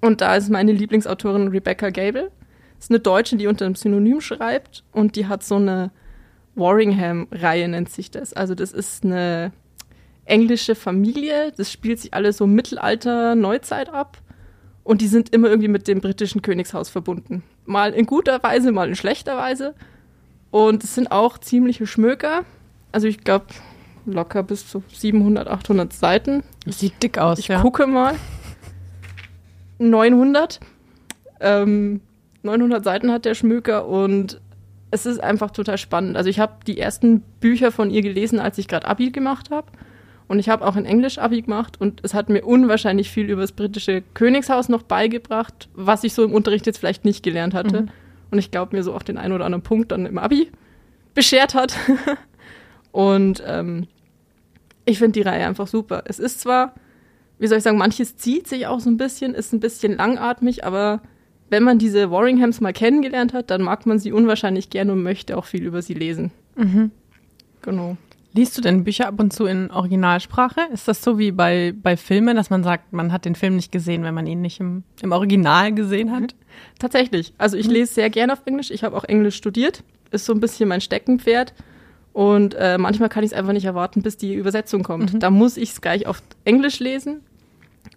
Und 0.00 0.20
da 0.20 0.36
ist 0.36 0.50
meine 0.50 0.72
Lieblingsautorin 0.72 1.48
Rebecca 1.48 1.90
Gable. 1.90 2.30
Ist 2.78 2.90
eine 2.90 3.00
Deutsche, 3.00 3.36
die 3.36 3.46
unter 3.46 3.66
einem 3.66 3.74
Synonym 3.74 4.20
schreibt 4.20 4.84
und 4.92 5.16
die 5.16 5.26
hat 5.26 5.42
so 5.42 5.56
eine 5.56 5.90
Warringham-Reihe, 6.54 7.68
nennt 7.68 7.90
sich 7.90 8.10
das. 8.10 8.32
Also 8.32 8.54
das 8.54 8.72
ist 8.72 9.04
eine 9.04 9.52
englische 10.24 10.74
Familie. 10.74 11.52
Das 11.56 11.70
spielt 11.70 12.00
sich 12.00 12.14
alles 12.14 12.38
so 12.38 12.46
Mittelalter, 12.46 13.34
Neuzeit 13.34 13.90
ab. 13.90 14.18
Und 14.82 15.02
die 15.02 15.08
sind 15.08 15.34
immer 15.34 15.48
irgendwie 15.48 15.68
mit 15.68 15.88
dem 15.88 16.00
britischen 16.00 16.40
Königshaus 16.40 16.88
verbunden. 16.88 17.42
Mal 17.66 17.92
in 17.92 18.06
guter 18.06 18.42
Weise, 18.42 18.72
mal 18.72 18.88
in 18.88 18.96
schlechter 18.96 19.36
Weise. 19.36 19.74
Und 20.50 20.84
es 20.84 20.94
sind 20.94 21.12
auch 21.12 21.38
ziemliche 21.38 21.86
Schmöker. 21.86 22.44
Also 22.92 23.06
ich 23.06 23.22
glaube 23.22 23.46
locker 24.06 24.42
bis 24.42 24.68
zu 24.68 24.82
700, 24.92 25.48
800 25.48 25.92
Seiten. 25.92 26.42
Sieht 26.66 27.02
dick 27.02 27.18
aus, 27.18 27.38
Ich 27.38 27.48
ja. 27.48 27.60
gucke 27.60 27.86
mal. 27.86 28.14
900. 29.78 30.60
Ähm, 31.40 32.00
900 32.42 32.84
Seiten 32.84 33.10
hat 33.12 33.24
der 33.24 33.34
Schmöker 33.34 33.86
und 33.86 34.40
es 34.90 35.06
ist 35.06 35.22
einfach 35.22 35.50
total 35.50 35.78
spannend. 35.78 36.16
Also 36.16 36.28
ich 36.28 36.40
habe 36.40 36.54
die 36.66 36.78
ersten 36.78 37.20
Bücher 37.40 37.70
von 37.70 37.90
ihr 37.90 38.02
gelesen, 38.02 38.40
als 38.40 38.58
ich 38.58 38.66
gerade 38.68 38.86
Abi 38.88 39.10
gemacht 39.10 39.50
habe. 39.50 39.68
Und 40.26 40.38
ich 40.38 40.48
habe 40.48 40.64
auch 40.64 40.76
in 40.76 40.84
Englisch 40.84 41.18
Abi 41.18 41.42
gemacht 41.42 41.80
und 41.80 42.00
es 42.04 42.14
hat 42.14 42.28
mir 42.28 42.44
unwahrscheinlich 42.44 43.10
viel 43.10 43.28
über 43.28 43.40
das 43.40 43.50
britische 43.50 44.02
Königshaus 44.14 44.68
noch 44.68 44.82
beigebracht, 44.82 45.68
was 45.74 46.04
ich 46.04 46.14
so 46.14 46.22
im 46.22 46.32
Unterricht 46.32 46.66
jetzt 46.66 46.78
vielleicht 46.78 47.04
nicht 47.04 47.24
gelernt 47.24 47.52
hatte. 47.52 47.82
Mhm. 47.82 47.88
Und 48.30 48.38
ich 48.38 48.50
glaube, 48.50 48.76
mir 48.76 48.82
so 48.82 48.94
auf 48.94 49.04
den 49.04 49.18
einen 49.18 49.32
oder 49.32 49.44
anderen 49.44 49.62
Punkt 49.62 49.92
dann 49.92 50.06
im 50.06 50.18
Abi 50.18 50.50
beschert 51.14 51.54
hat. 51.54 51.76
und 52.92 53.42
ähm, 53.46 53.86
ich 54.84 54.98
finde 54.98 55.12
die 55.12 55.22
Reihe 55.22 55.46
einfach 55.46 55.66
super. 55.66 56.04
Es 56.06 56.18
ist 56.18 56.40
zwar, 56.40 56.74
wie 57.38 57.46
soll 57.46 57.58
ich 57.58 57.64
sagen, 57.64 57.78
manches 57.78 58.16
zieht 58.16 58.46
sich 58.46 58.66
auch 58.66 58.80
so 58.80 58.90
ein 58.90 58.96
bisschen, 58.96 59.34
ist 59.34 59.52
ein 59.52 59.60
bisschen 59.60 59.96
langatmig, 59.96 60.64
aber 60.64 61.00
wenn 61.48 61.64
man 61.64 61.78
diese 61.78 62.10
Warringhams 62.10 62.60
mal 62.60 62.72
kennengelernt 62.72 63.32
hat, 63.32 63.50
dann 63.50 63.62
mag 63.62 63.84
man 63.86 63.98
sie 63.98 64.12
unwahrscheinlich 64.12 64.70
gerne 64.70 64.92
und 64.92 65.02
möchte 65.02 65.36
auch 65.36 65.44
viel 65.44 65.64
über 65.64 65.82
sie 65.82 65.94
lesen. 65.94 66.30
Mhm. 66.56 66.92
Genau. 67.62 67.96
Liest 68.32 68.56
du 68.56 68.62
denn 68.62 68.84
Bücher 68.84 69.08
ab 69.08 69.18
und 69.18 69.32
zu 69.32 69.46
in 69.46 69.70
Originalsprache? 69.72 70.60
Ist 70.72 70.86
das 70.86 71.02
so 71.02 71.18
wie 71.18 71.32
bei, 71.32 71.74
bei 71.74 71.96
Filmen, 71.96 72.36
dass 72.36 72.48
man 72.48 72.62
sagt, 72.62 72.92
man 72.92 73.12
hat 73.12 73.24
den 73.24 73.34
Film 73.34 73.56
nicht 73.56 73.72
gesehen, 73.72 74.04
wenn 74.04 74.14
man 74.14 74.26
ihn 74.26 74.40
nicht 74.40 74.60
im, 74.60 74.84
im 75.02 75.10
Original 75.10 75.72
gesehen 75.72 76.12
hat? 76.12 76.22
Mhm. 76.22 76.28
Tatsächlich. 76.78 77.34
Also 77.38 77.56
ich 77.56 77.66
mhm. 77.66 77.72
lese 77.72 77.94
sehr 77.94 78.10
gerne 78.10 78.32
auf 78.32 78.42
Englisch. 78.44 78.70
Ich 78.70 78.84
habe 78.84 78.96
auch 78.96 79.04
Englisch 79.04 79.34
studiert. 79.36 79.82
Ist 80.12 80.26
so 80.26 80.32
ein 80.32 80.40
bisschen 80.40 80.68
mein 80.68 80.80
Steckenpferd. 80.80 81.54
Und 82.12 82.54
äh, 82.54 82.78
manchmal 82.78 83.08
kann 83.08 83.24
ich 83.24 83.32
es 83.32 83.36
einfach 83.36 83.52
nicht 83.52 83.64
erwarten, 83.64 84.02
bis 84.02 84.16
die 84.16 84.34
Übersetzung 84.34 84.84
kommt. 84.84 85.14
Mhm. 85.14 85.18
Da 85.18 85.30
muss 85.30 85.56
ich 85.56 85.70
es 85.70 85.80
gleich 85.80 86.06
auf 86.06 86.22
Englisch 86.44 86.78
lesen. 86.78 87.22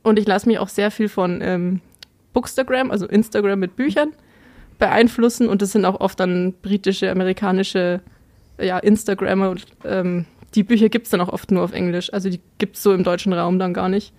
Und 0.02 0.18
ich 0.18 0.26
lasse 0.26 0.48
mich 0.48 0.58
auch 0.58 0.70
sehr 0.70 0.90
viel 0.90 1.10
von 1.10 1.42
ähm, 1.42 1.82
Bookstagram, 2.34 2.90
also 2.90 3.06
Instagram 3.08 3.60
mit 3.60 3.76
Büchern, 3.76 4.14
beeinflussen. 4.80 5.48
Und 5.48 5.62
das 5.62 5.72
sind 5.72 5.86
auch 5.86 6.00
oft 6.00 6.20
dann 6.20 6.54
britische, 6.62 7.12
amerikanische 7.12 8.02
ja, 8.60 8.80
Instagrammer. 8.80 9.50
Und, 9.50 9.66
ähm, 9.84 10.26
die 10.56 10.64
Bücher 10.64 10.90
gibt 10.90 11.06
es 11.06 11.12
dann 11.12 11.22
auch 11.22 11.30
oft 11.30 11.52
nur 11.52 11.64
auf 11.64 11.74
Englisch. 11.74 12.14
Also 12.14 12.30
die 12.30 12.40
gibt 12.58 12.76
es 12.78 12.84
so 12.84 12.94
im 12.94 13.04
deutschen 13.04 13.34
Raum 13.34 13.60
dann 13.60 13.74
gar 13.74 13.90
nicht. 13.90 14.14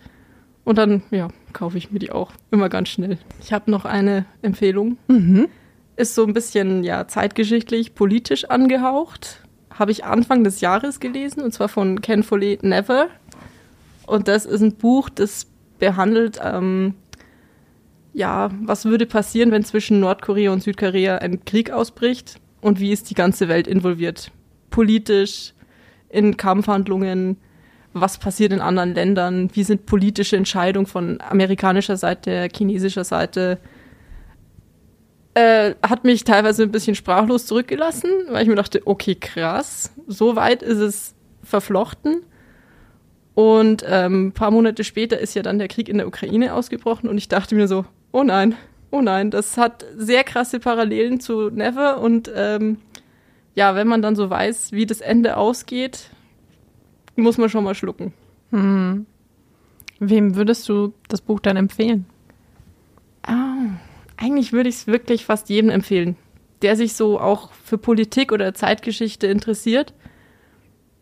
Und 0.64 0.79
dann, 0.79 1.03
ja, 1.11 1.29
kaufe 1.53 1.79
ich 1.79 1.91
mir 1.91 1.99
die 1.99 2.11
auch 2.11 2.33
immer 2.50 2.69
ganz 2.69 2.88
schnell. 2.88 3.19
Ich 3.43 3.53
habe 3.53 3.71
noch 3.71 3.85
eine 3.85 4.25
Empfehlung. 4.43 4.97
Mhm. 5.09 5.49
Ist 5.97 6.14
so 6.14 6.25
ein 6.25 6.33
bisschen, 6.33 6.83
ja, 6.83 7.07
zeitgeschichtlich, 7.07 7.95
politisch 7.95 8.47
angehaucht. 8.47 9.43
Habe 9.71 9.93
ich 9.93 10.05
Anfang 10.05 10.43
des 10.43 10.61
Jahres 10.61 11.00
gelesen, 11.00 11.43
und 11.43 11.53
zwar 11.53 11.69
von 11.69 12.00
Ken 12.00 12.23
Follett 12.23 12.62
Never. 12.62 13.09
Und 14.07 14.29
das 14.29 14.47
ist 14.47 14.62
ein 14.62 14.75
Buch, 14.75 15.09
das 15.09 15.47
behandelt 15.79 16.41
ähm, 16.43 16.95
ja, 18.12 18.50
was 18.62 18.85
würde 18.85 19.07
passieren, 19.07 19.50
wenn 19.50 19.64
zwischen 19.64 20.00
Nordkorea 20.00 20.53
und 20.53 20.62
Südkorea 20.62 21.19
ein 21.19 21.45
Krieg 21.45 21.71
ausbricht 21.71 22.41
und 22.64 22.80
wie 22.80 22.92
ist 22.92 23.11
die 23.11 23.14
ganze 23.14 23.49
Welt 23.49 23.66
involviert? 23.66 24.30
Politisch, 24.71 25.52
in 26.09 26.38
Kampfhandlungen, 26.38 27.37
was 27.92 28.16
passiert 28.16 28.52
in 28.52 28.61
anderen 28.61 28.94
Ländern, 28.94 29.50
wie 29.52 29.64
sind 29.64 29.85
politische 29.85 30.37
Entscheidungen 30.37 30.87
von 30.87 31.21
amerikanischer 31.21 31.99
Seite, 31.99 32.49
chinesischer 32.54 33.04
Seite. 33.04 33.59
Äh, 35.35 35.75
hat 35.83 36.04
mich 36.04 36.25
teilweise 36.25 36.62
ein 36.62 36.73
bisschen 36.73 36.94
sprachlos 36.94 37.44
zurückgelassen, 37.44 38.09
weil 38.30 38.44
ich 38.44 38.49
mir 38.49 38.54
dachte, 38.54 38.80
okay, 38.87 39.14
krass, 39.14 39.92
so 40.06 40.35
weit 40.35 40.62
ist 40.62 40.78
es 40.78 41.14
verflochten. 41.42 42.23
Und 43.35 43.85
ähm, 43.87 44.28
ein 44.28 44.33
paar 44.33 44.52
Monate 44.52 44.85
später 44.85 45.18
ist 45.18 45.35
ja 45.35 45.42
dann 45.42 45.59
der 45.59 45.68
Krieg 45.68 45.90
in 45.90 45.99
der 45.99 46.06
Ukraine 46.06 46.54
ausgebrochen 46.54 47.11
und 47.11 47.18
ich 47.18 47.28
dachte 47.28 47.56
mir 47.56 47.68
so, 47.68 47.85
oh 48.12 48.23
nein, 48.23 48.54
oh 48.94 49.02
nein, 49.02 49.32
das 49.32 49.56
hat 49.56 49.84
sehr 49.96 50.22
krasse 50.22 50.60
Parallelen 50.60 51.18
zu 51.18 51.50
Never 51.50 52.00
und 52.00 52.30
ähm, 52.34 52.78
ja, 53.56 53.74
wenn 53.74 53.88
man 53.88 54.02
dann 54.02 54.14
so 54.14 54.30
weiß, 54.30 54.70
wie 54.70 54.86
das 54.86 55.00
Ende 55.00 55.36
ausgeht, 55.36 56.10
muss 57.16 57.36
man 57.36 57.48
schon 57.48 57.64
mal 57.64 57.74
schlucken. 57.74 58.12
Hm. 58.50 59.06
Wem 59.98 60.36
würdest 60.36 60.68
du 60.68 60.92
das 61.08 61.20
Buch 61.20 61.40
dann 61.40 61.56
empfehlen? 61.56 62.06
Ah, 63.22 63.66
eigentlich 64.16 64.52
würde 64.52 64.68
ich 64.68 64.76
es 64.76 64.86
wirklich 64.86 65.24
fast 65.24 65.48
jedem 65.48 65.70
empfehlen, 65.70 66.16
der 66.62 66.76
sich 66.76 66.94
so 66.94 67.18
auch 67.18 67.52
für 67.52 67.78
Politik 67.78 68.30
oder 68.30 68.54
Zeitgeschichte 68.54 69.26
interessiert. 69.26 69.92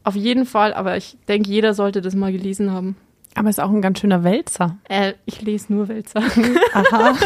Auf 0.03 0.17
jeden 0.17 0.47
Fall, 0.47 0.73
aber 0.73 0.97
ich 0.97 1.19
denke, 1.29 1.51
jeder 1.51 1.75
sollte 1.75 2.01
das 2.01 2.15
mal 2.15 2.33
gelesen 2.33 2.71
haben. 2.71 2.97
Aber 3.35 3.49
ist 3.49 3.61
auch 3.61 3.71
ein 3.71 3.83
ganz 3.83 4.01
schöner 4.01 4.25
Wälzer. 4.25 4.79
Äh, 4.89 5.15
ich 5.25 5.41
lese 5.43 5.73
nur 5.73 5.89
Wälzer. 5.89 6.23
Aha. 6.75 7.17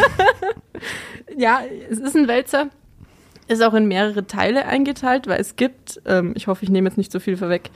ja, 1.37 1.61
es 1.91 1.99
ist 1.99 2.17
ein 2.17 2.29
Wälzer. 2.29 2.69
Ist 3.49 3.63
auch 3.63 3.75
in 3.75 3.87
mehrere 3.87 4.27
Teile 4.27 4.67
eingeteilt, 4.67 5.27
weil 5.27 5.41
es 5.41 5.57
gibt, 5.57 6.01
ähm, 6.07 6.33
ich 6.37 6.47
hoffe, 6.47 6.65
ich 6.65 6.71
nehme 6.71 6.89
jetzt 6.89 6.99
nicht 6.99 7.13
so 7.13 7.21
viel 7.21 7.37
vorweg, 7.37 7.71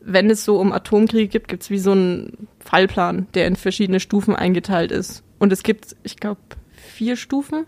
wenn 0.00 0.30
es 0.30 0.44
so 0.44 0.60
um 0.60 0.72
Atomkriege 0.72 1.28
gibt, 1.28 1.48
gibt 1.48 1.62
es 1.62 1.70
wie 1.70 1.78
so 1.78 1.92
einen 1.92 2.48
Fallplan, 2.60 3.26
der 3.34 3.46
in 3.46 3.56
verschiedene 3.56 4.00
Stufen 4.00 4.36
eingeteilt 4.36 4.92
ist. 4.92 5.24
Und 5.38 5.52
es 5.52 5.62
gibt, 5.62 5.96
ich 6.02 6.16
glaube, 6.16 6.40
vier 6.72 7.16
Stufen. 7.16 7.66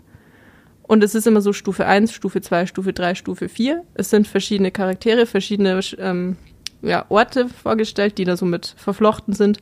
Und 0.83 1.03
es 1.03 1.15
ist 1.15 1.27
immer 1.27 1.41
so 1.41 1.51
Stufe 1.51 1.85
1, 1.85 2.13
Stufe 2.13 2.39
2, 2.39 2.65
Stufe 2.65 2.93
3, 2.93 3.15
Stufe 3.15 3.49
4. 3.49 3.83
Es 3.95 4.09
sind 4.09 4.27
verschiedene 4.27 4.71
Charaktere, 4.71 5.25
verschiedene 5.25 5.79
ähm, 5.97 6.37
ja, 6.81 7.05
Orte 7.09 7.49
vorgestellt, 7.49 8.17
die 8.17 8.23
da 8.23 8.37
so 8.37 8.45
mit 8.45 8.75
verflochten 8.77 9.33
sind. 9.33 9.59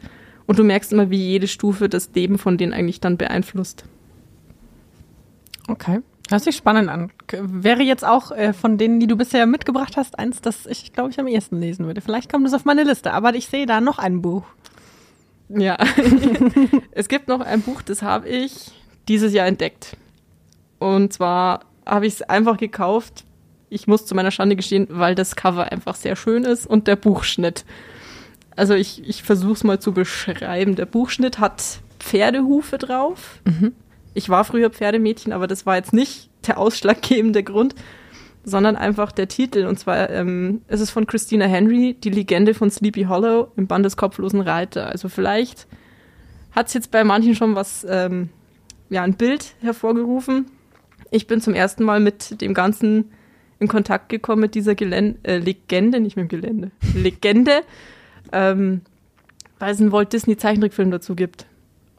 Und 0.48 0.60
du 0.60 0.64
merkst 0.64 0.94
immer, 0.94 1.10
wie 1.10 1.18
jede 1.18 1.48
Stufe 1.48 1.90
das 1.90 2.12
Leben 2.14 2.38
von 2.38 2.58
denen 2.58 2.74
eigentlich 2.74 3.00
dann 3.00 3.18
beeinflusst. 3.18 3.86
Okay. 5.68 6.02
Hört 6.30 6.44
sich 6.44 6.56
spannend 6.56 6.90
an. 6.90 7.12
Wäre 7.32 7.84
jetzt 7.84 8.04
auch 8.04 8.32
äh, 8.32 8.54
von 8.54 8.78
denen, 8.78 9.00
die 9.00 9.08
du 9.08 9.16
bisher 9.16 9.46
mitgebracht 9.46 9.96
hast, 9.96 10.18
eins, 10.18 10.42
das 10.42 10.66
ich, 10.66 10.94
glaube 10.94 11.12
ich, 11.12 11.20
am 11.20 11.28
ehesten 11.28 11.60
lesen 11.60 11.86
würde. 11.86 12.02
Vielleicht 12.02 12.32
kommt 12.32 12.48
es 12.48 12.54
auf 12.54 12.66
meine 12.66 12.84
Liste, 12.84 13.14
aber 13.14 13.36
ich 13.36 13.48
sehe 13.48 13.66
da 13.66 13.80
noch 13.80 14.00
ein 14.00 14.22
Buch. 14.22 14.44
Ja. 15.50 15.78
es 16.92 17.08
gibt 17.08 17.28
noch 17.28 17.42
ein 17.42 17.62
Buch, 17.62 17.82
das 17.84 18.02
habe 18.02 18.28
ich 18.28 18.72
dieses 19.08 19.34
Jahr 19.34 19.46
entdeckt. 19.46 19.98
Und 20.80 21.14
zwar 21.14 21.62
habe 21.86 22.08
ich 22.08 22.14
es 22.14 22.22
einfach 22.24 22.58
gekauft, 22.58 23.25
ich 23.70 23.88
muss 23.88 24.06
zu 24.06 24.16
meiner 24.16 24.32
Schande 24.32 24.56
gestehen, 24.56 24.88
weil 24.90 25.16
das 25.16 25.36
Cover 25.36 25.72
einfach 25.72 25.96
sehr 25.96 26.16
schön 26.16 26.44
ist 26.44 26.66
und 26.68 26.88
der 26.88 26.96
Buchschnitt. 26.96 27.66
Also 28.56 28.74
ich, 28.74 29.08
ich 29.08 29.24
versuche 29.24 29.54
es 29.54 29.64
mal 29.64 29.80
zu 29.80 29.92
beschreiben. 29.92 30.76
Der 30.76 30.86
Buchschnitt 30.86 31.40
hat 31.40 31.80
Pferdehufe 32.00 32.78
drauf. 32.78 33.40
Mhm. 33.46 33.74
Ich 34.14 34.30
war 34.30 34.46
früher 34.46 34.70
Pferdemädchen, 34.70 35.34
aber 35.34 35.48
das 35.48 35.66
war 35.66 35.76
jetzt 35.76 35.94
nicht 35.94 36.30
der 36.48 36.58
ausschlaggebende 36.58 37.44
Grund, 37.44 37.76
sondern 38.44 38.76
einfach 38.76 39.12
der 39.12 39.28
Titel. 39.28 39.66
Und 39.66 39.78
zwar 39.78 40.10
ähm, 40.10 40.62
ist 40.68 40.80
es 40.80 40.90
von 40.90 41.08
Christina 41.08 41.46
Henry, 41.46 41.96
die 42.02 42.12
Legende 42.12 42.54
von 42.54 42.70
Sleepy 42.70 43.04
Hollow 43.04 43.52
im 43.58 43.68
Band 43.68 43.86
des 43.86 43.98
kopflosen 43.98 44.42
Reiter. 44.42 44.88
Also 44.88 45.10
vielleicht 45.10 45.68
hat 46.52 46.68
es 46.68 46.74
jetzt 46.74 46.92
bei 46.92 47.04
manchen 47.04 47.36
schon 47.36 47.56
was, 47.56 47.86
ähm, 47.90 48.30
ja, 48.90 49.04
ein 49.04 49.16
Bild 49.16 49.56
hervorgerufen. 49.62 50.46
Ich 51.12 51.28
bin 51.28 51.42
zum 51.42 51.54
ersten 51.54 51.84
Mal 51.84 52.00
mit 52.00 52.40
dem 52.42 52.54
ganzen 52.54 53.12
in 53.66 53.68
Kontakt 53.68 54.10
gekommen 54.10 54.42
mit 54.42 54.56
dieser 54.56 54.76
Gelände, 54.76 55.18
äh, 55.24 55.38
Legende, 55.38 56.00
nicht 56.00 56.16
mit 56.16 56.32
dem 56.32 56.42
Gelände, 56.42 56.72
Legende, 56.96 57.62
ähm, 58.32 58.82
weil 59.60 59.74
es 59.74 59.82
einen 59.82 59.92
Walt 59.92 60.14
Disney 60.14 60.38
Zeichentrickfilm 60.38 60.92
dazu 60.92 61.16
gibt. 61.16 61.46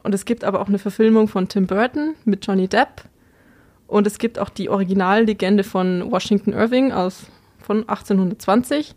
Und 0.03 0.15
es 0.15 0.25
gibt 0.25 0.43
aber 0.43 0.61
auch 0.61 0.69
eine 0.69 0.79
Verfilmung 0.79 1.27
von 1.27 1.49
Tim 1.49 1.67
Burton 1.67 2.15
mit 2.23 2.45
Johnny 2.45 2.67
Depp. 2.67 3.03
Und 3.87 4.07
es 4.07 4.19
gibt 4.19 4.39
auch 4.39 4.49
die 4.49 4.69
Originallegende 4.69 5.63
von 5.63 6.09
Washington 6.11 6.53
Irving 6.53 6.91
aus 6.91 7.25
von 7.59 7.79
1820. 7.79 8.95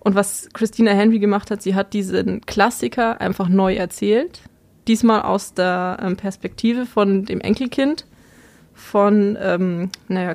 Und 0.00 0.14
was 0.14 0.48
Christina 0.52 0.90
Henry 0.92 1.18
gemacht 1.18 1.50
hat, 1.50 1.62
sie 1.62 1.74
hat 1.74 1.92
diesen 1.92 2.40
Klassiker 2.42 3.20
einfach 3.20 3.48
neu 3.48 3.74
erzählt. 3.74 4.42
Diesmal 4.88 5.22
aus 5.22 5.54
der 5.54 5.98
ähm, 6.02 6.16
Perspektive 6.16 6.84
von 6.86 7.24
dem 7.24 7.40
Enkelkind 7.40 8.04
von, 8.74 9.38
ähm, 9.40 9.90
naja, 10.08 10.34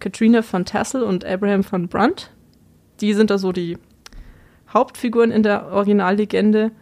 Katrina 0.00 0.42
von 0.42 0.64
Tassel 0.64 1.02
und 1.02 1.24
Abraham 1.24 1.62
von 1.62 1.88
Brunt. 1.88 2.30
Die 3.00 3.14
sind 3.14 3.30
da 3.30 3.38
so 3.38 3.52
die 3.52 3.78
Hauptfiguren 4.72 5.30
in 5.30 5.42
der 5.42 5.66
Originallegende. 5.66 6.72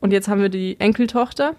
Und 0.00 0.12
jetzt 0.12 0.28
haben 0.28 0.40
wir 0.40 0.48
die 0.48 0.78
Enkeltochter, 0.80 1.54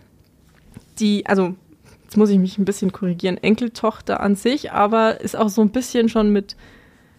die, 1.00 1.26
also 1.26 1.56
jetzt 2.04 2.18
muss 2.18 2.30
ich 2.30 2.40
mich 2.40 2.58
ein 2.58 2.66
bisschen 2.66 2.92
korrigieren, 2.92 3.38
Enkeltochter 3.38 4.20
an 4.22 4.36
sich, 4.36 4.72
aber 4.72 5.22
ist 5.22 5.36
auch 5.36 5.50
so 5.50 5.62
ein 5.62 5.72
bisschen 5.72 6.10
schon 6.10 6.32
mit, 6.32 6.56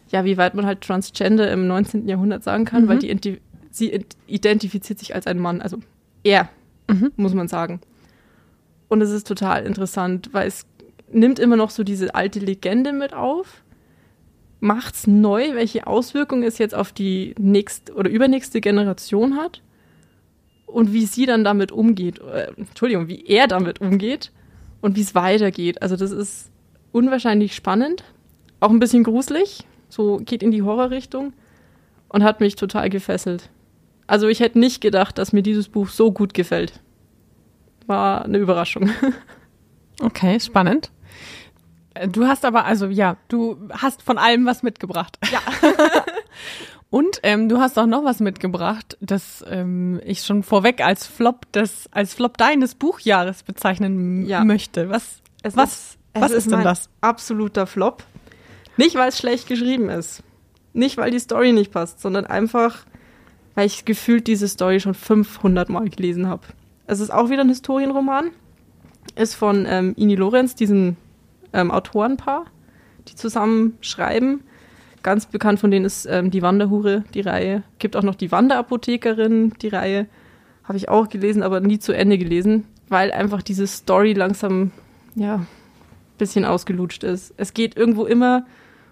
ja, 0.09 0.25
wie 0.25 0.37
weit 0.37 0.55
man 0.55 0.67
halt 0.67 0.81
Transgender 0.81 1.51
im 1.53 1.67
19. 1.67 2.09
Jahrhundert 2.09 2.43
sagen 2.43 2.65
kann, 2.65 2.85
mhm. 2.85 2.89
weil 2.89 2.99
die, 2.99 3.41
sie 3.71 4.05
identifiziert 4.27 4.99
sich 4.99 5.15
als 5.15 5.27
ein 5.27 5.39
Mann, 5.39 5.61
also 5.61 5.79
er, 6.25 6.49
mhm. 6.89 7.13
muss 7.17 7.35
man 7.35 7.49
sagen. 7.49 7.81
Und 8.89 9.03
es 9.03 9.11
ist 9.11 9.27
total 9.27 9.67
interessant, 9.67 10.31
weil 10.33 10.49
es 10.49 10.67
nimmt 11.13 11.39
immer 11.39 11.57
noch 11.57 11.71
so 11.71 11.83
diese 11.83 12.15
alte 12.15 12.39
Legende 12.39 12.93
mit 12.93 13.15
auf, 13.15 13.63
macht's 14.61 15.07
neu, 15.07 15.55
welche 15.55 15.87
Auswirkungen 15.87 16.43
es 16.43 16.59
jetzt 16.59 16.75
auf 16.75 16.93
die 16.93 17.35
nächste 17.39 17.95
oder 17.95 18.11
übernächste 18.11 18.61
Generation 18.61 19.37
hat 19.37 19.63
und 20.67 20.93
wie 20.93 21.07
sie 21.07 21.27
dann 21.27 21.45
damit 21.45 21.73
umgeht, 21.73 22.21
äh, 22.21 22.53
Entschuldigung, 22.57 23.09
wie 23.09 23.25
er 23.27 23.49
damit 23.49 23.81
umgeht 23.81 24.33
und 24.81 24.97
wie 24.97 25.01
es 25.01 25.15
weitergeht. 25.15 25.83
Also 25.83 25.97
das 25.97 26.11
ist 26.11 26.51
unwahrscheinlich 26.93 27.55
spannend 27.55 28.05
auch 28.61 28.71
ein 28.71 28.79
bisschen 28.79 29.05
gruselig, 29.05 29.65
so 29.89 30.19
geht 30.19 30.43
in 30.43 30.51
die 30.51 30.63
Horrorrichtung 30.63 31.33
und 32.09 32.23
hat 32.23 32.41
mich 32.41 32.57
total 32.57 32.91
gefesselt. 32.91 33.49
Also 34.07 34.29
ich 34.29 34.41
hätte 34.41 34.59
nicht 34.59 34.81
gedacht, 34.81 35.19
dass 35.19 35.33
mir 35.33 35.43
dieses 35.43 35.69
Buch 35.69 35.89
so 35.89 36.13
gut 36.13 36.35
gefällt. 36.35 36.81
War 37.87 38.25
eine 38.25 38.39
Überraschung. 38.39 38.91
Okay, 40.03 40.41
spannend. 40.41 40.91
Du 42.13 42.27
hast 42.27 42.45
aber, 42.45 42.65
also 42.65 42.87
ja, 42.87 43.17
du 43.29 43.69
hast 43.73 44.03
von 44.03 44.17
allem 44.17 44.47
was 44.47 44.63
mitgebracht. 44.63 45.19
Ja. 45.33 45.41
Und 46.91 47.21
ähm, 47.23 47.49
du 47.49 47.59
hast 47.59 47.79
auch 47.79 47.87
noch 47.87 48.05
was 48.05 48.19
mitgebracht, 48.21 48.97
das 49.01 49.45
ähm, 49.49 50.01
ich 50.05 50.23
schon 50.23 50.43
vorweg 50.43 50.85
als 50.85 51.07
Flop 51.07 51.51
des, 51.53 51.89
als 51.93 52.15
Flop 52.15 52.37
deines 52.37 52.75
Buchjahres 52.75 53.45
bezeichnen 53.45 54.27
Ja. 54.27 54.45
möchte. 54.45 54.91
Was, 54.91 55.21
Es 55.43 55.57
was, 55.57 55.71
ist, 55.73 55.99
es 56.15 56.23
was 56.23 56.31
ist, 56.33 56.45
denn 56.47 56.59
mein 56.59 56.65
das? 56.65 56.89
absoluter 57.01 57.67
Flop. 57.69 58.03
Nicht, 58.77 58.97
weil 58.97 59.09
es 59.09 59.19
schlecht 59.19 59.47
geschrieben 59.47 59.89
ist. 59.89 60.23
Nicht, 60.73 60.97
weil 60.97 61.11
die 61.13 61.19
Story 61.21 61.53
nicht 61.53 61.71
passt, 61.73 62.01
sondern 62.01 62.27
einfach, 62.27 62.79
weil 63.55 63.67
ich 63.67 63.85
gefühlt 63.85 64.27
diese 64.27 64.49
Story 64.49 64.81
schon 64.81 64.95
500 64.95 65.69
Mal 65.69 65.89
gelesen 65.91 66.27
habe. 66.29 66.43
Es 66.87 66.99
ist 66.99 67.11
auch 67.13 67.31
wieder 67.31 67.43
ein 67.43 67.49
Historienroman. 67.49 68.31
Ist 69.17 69.35
von 69.35 69.67
ähm, 69.69 69.95
Ini 69.97 70.15
Lorenz, 70.15 70.55
diesen 70.55 70.97
ähm, 71.53 71.71
Autorenpaar, 71.71 72.47
die 73.09 73.15
zusammen 73.15 73.77
schreiben. 73.81 74.43
Ganz 75.03 75.27
bekannt 75.27 75.61
von 75.61 75.71
denen 75.71 75.85
ist 75.85 76.07
ähm, 76.07 76.31
Die 76.31 76.43
Wanderhure, 76.43 77.05
die 77.15 77.21
Reihe. 77.21 77.63
Gibt 77.79 77.97
auch 77.97 78.03
noch 78.03 78.15
Die 78.15 78.31
Wanderapothekerin, 78.31 79.55
die 79.63 79.69
Reihe. 79.69 80.07
Habe 80.65 80.77
ich 80.77 80.89
auch 80.89 81.09
gelesen, 81.09 81.43
aber 81.43 81.61
nie 81.61 81.79
zu 81.79 81.93
Ende 81.93 82.19
gelesen, 82.19 82.65
weil 82.89 83.11
einfach 83.11 83.43
diese 83.43 83.67
Story 83.67 84.13
langsam, 84.13 84.71
ja, 85.15 85.47
bisschen 86.19 86.45
ausgelutscht 86.45 87.03
ist. 87.03 87.35
Es 87.39 87.55
geht 87.55 87.77
irgendwo 87.77 88.05
immer 88.05 88.47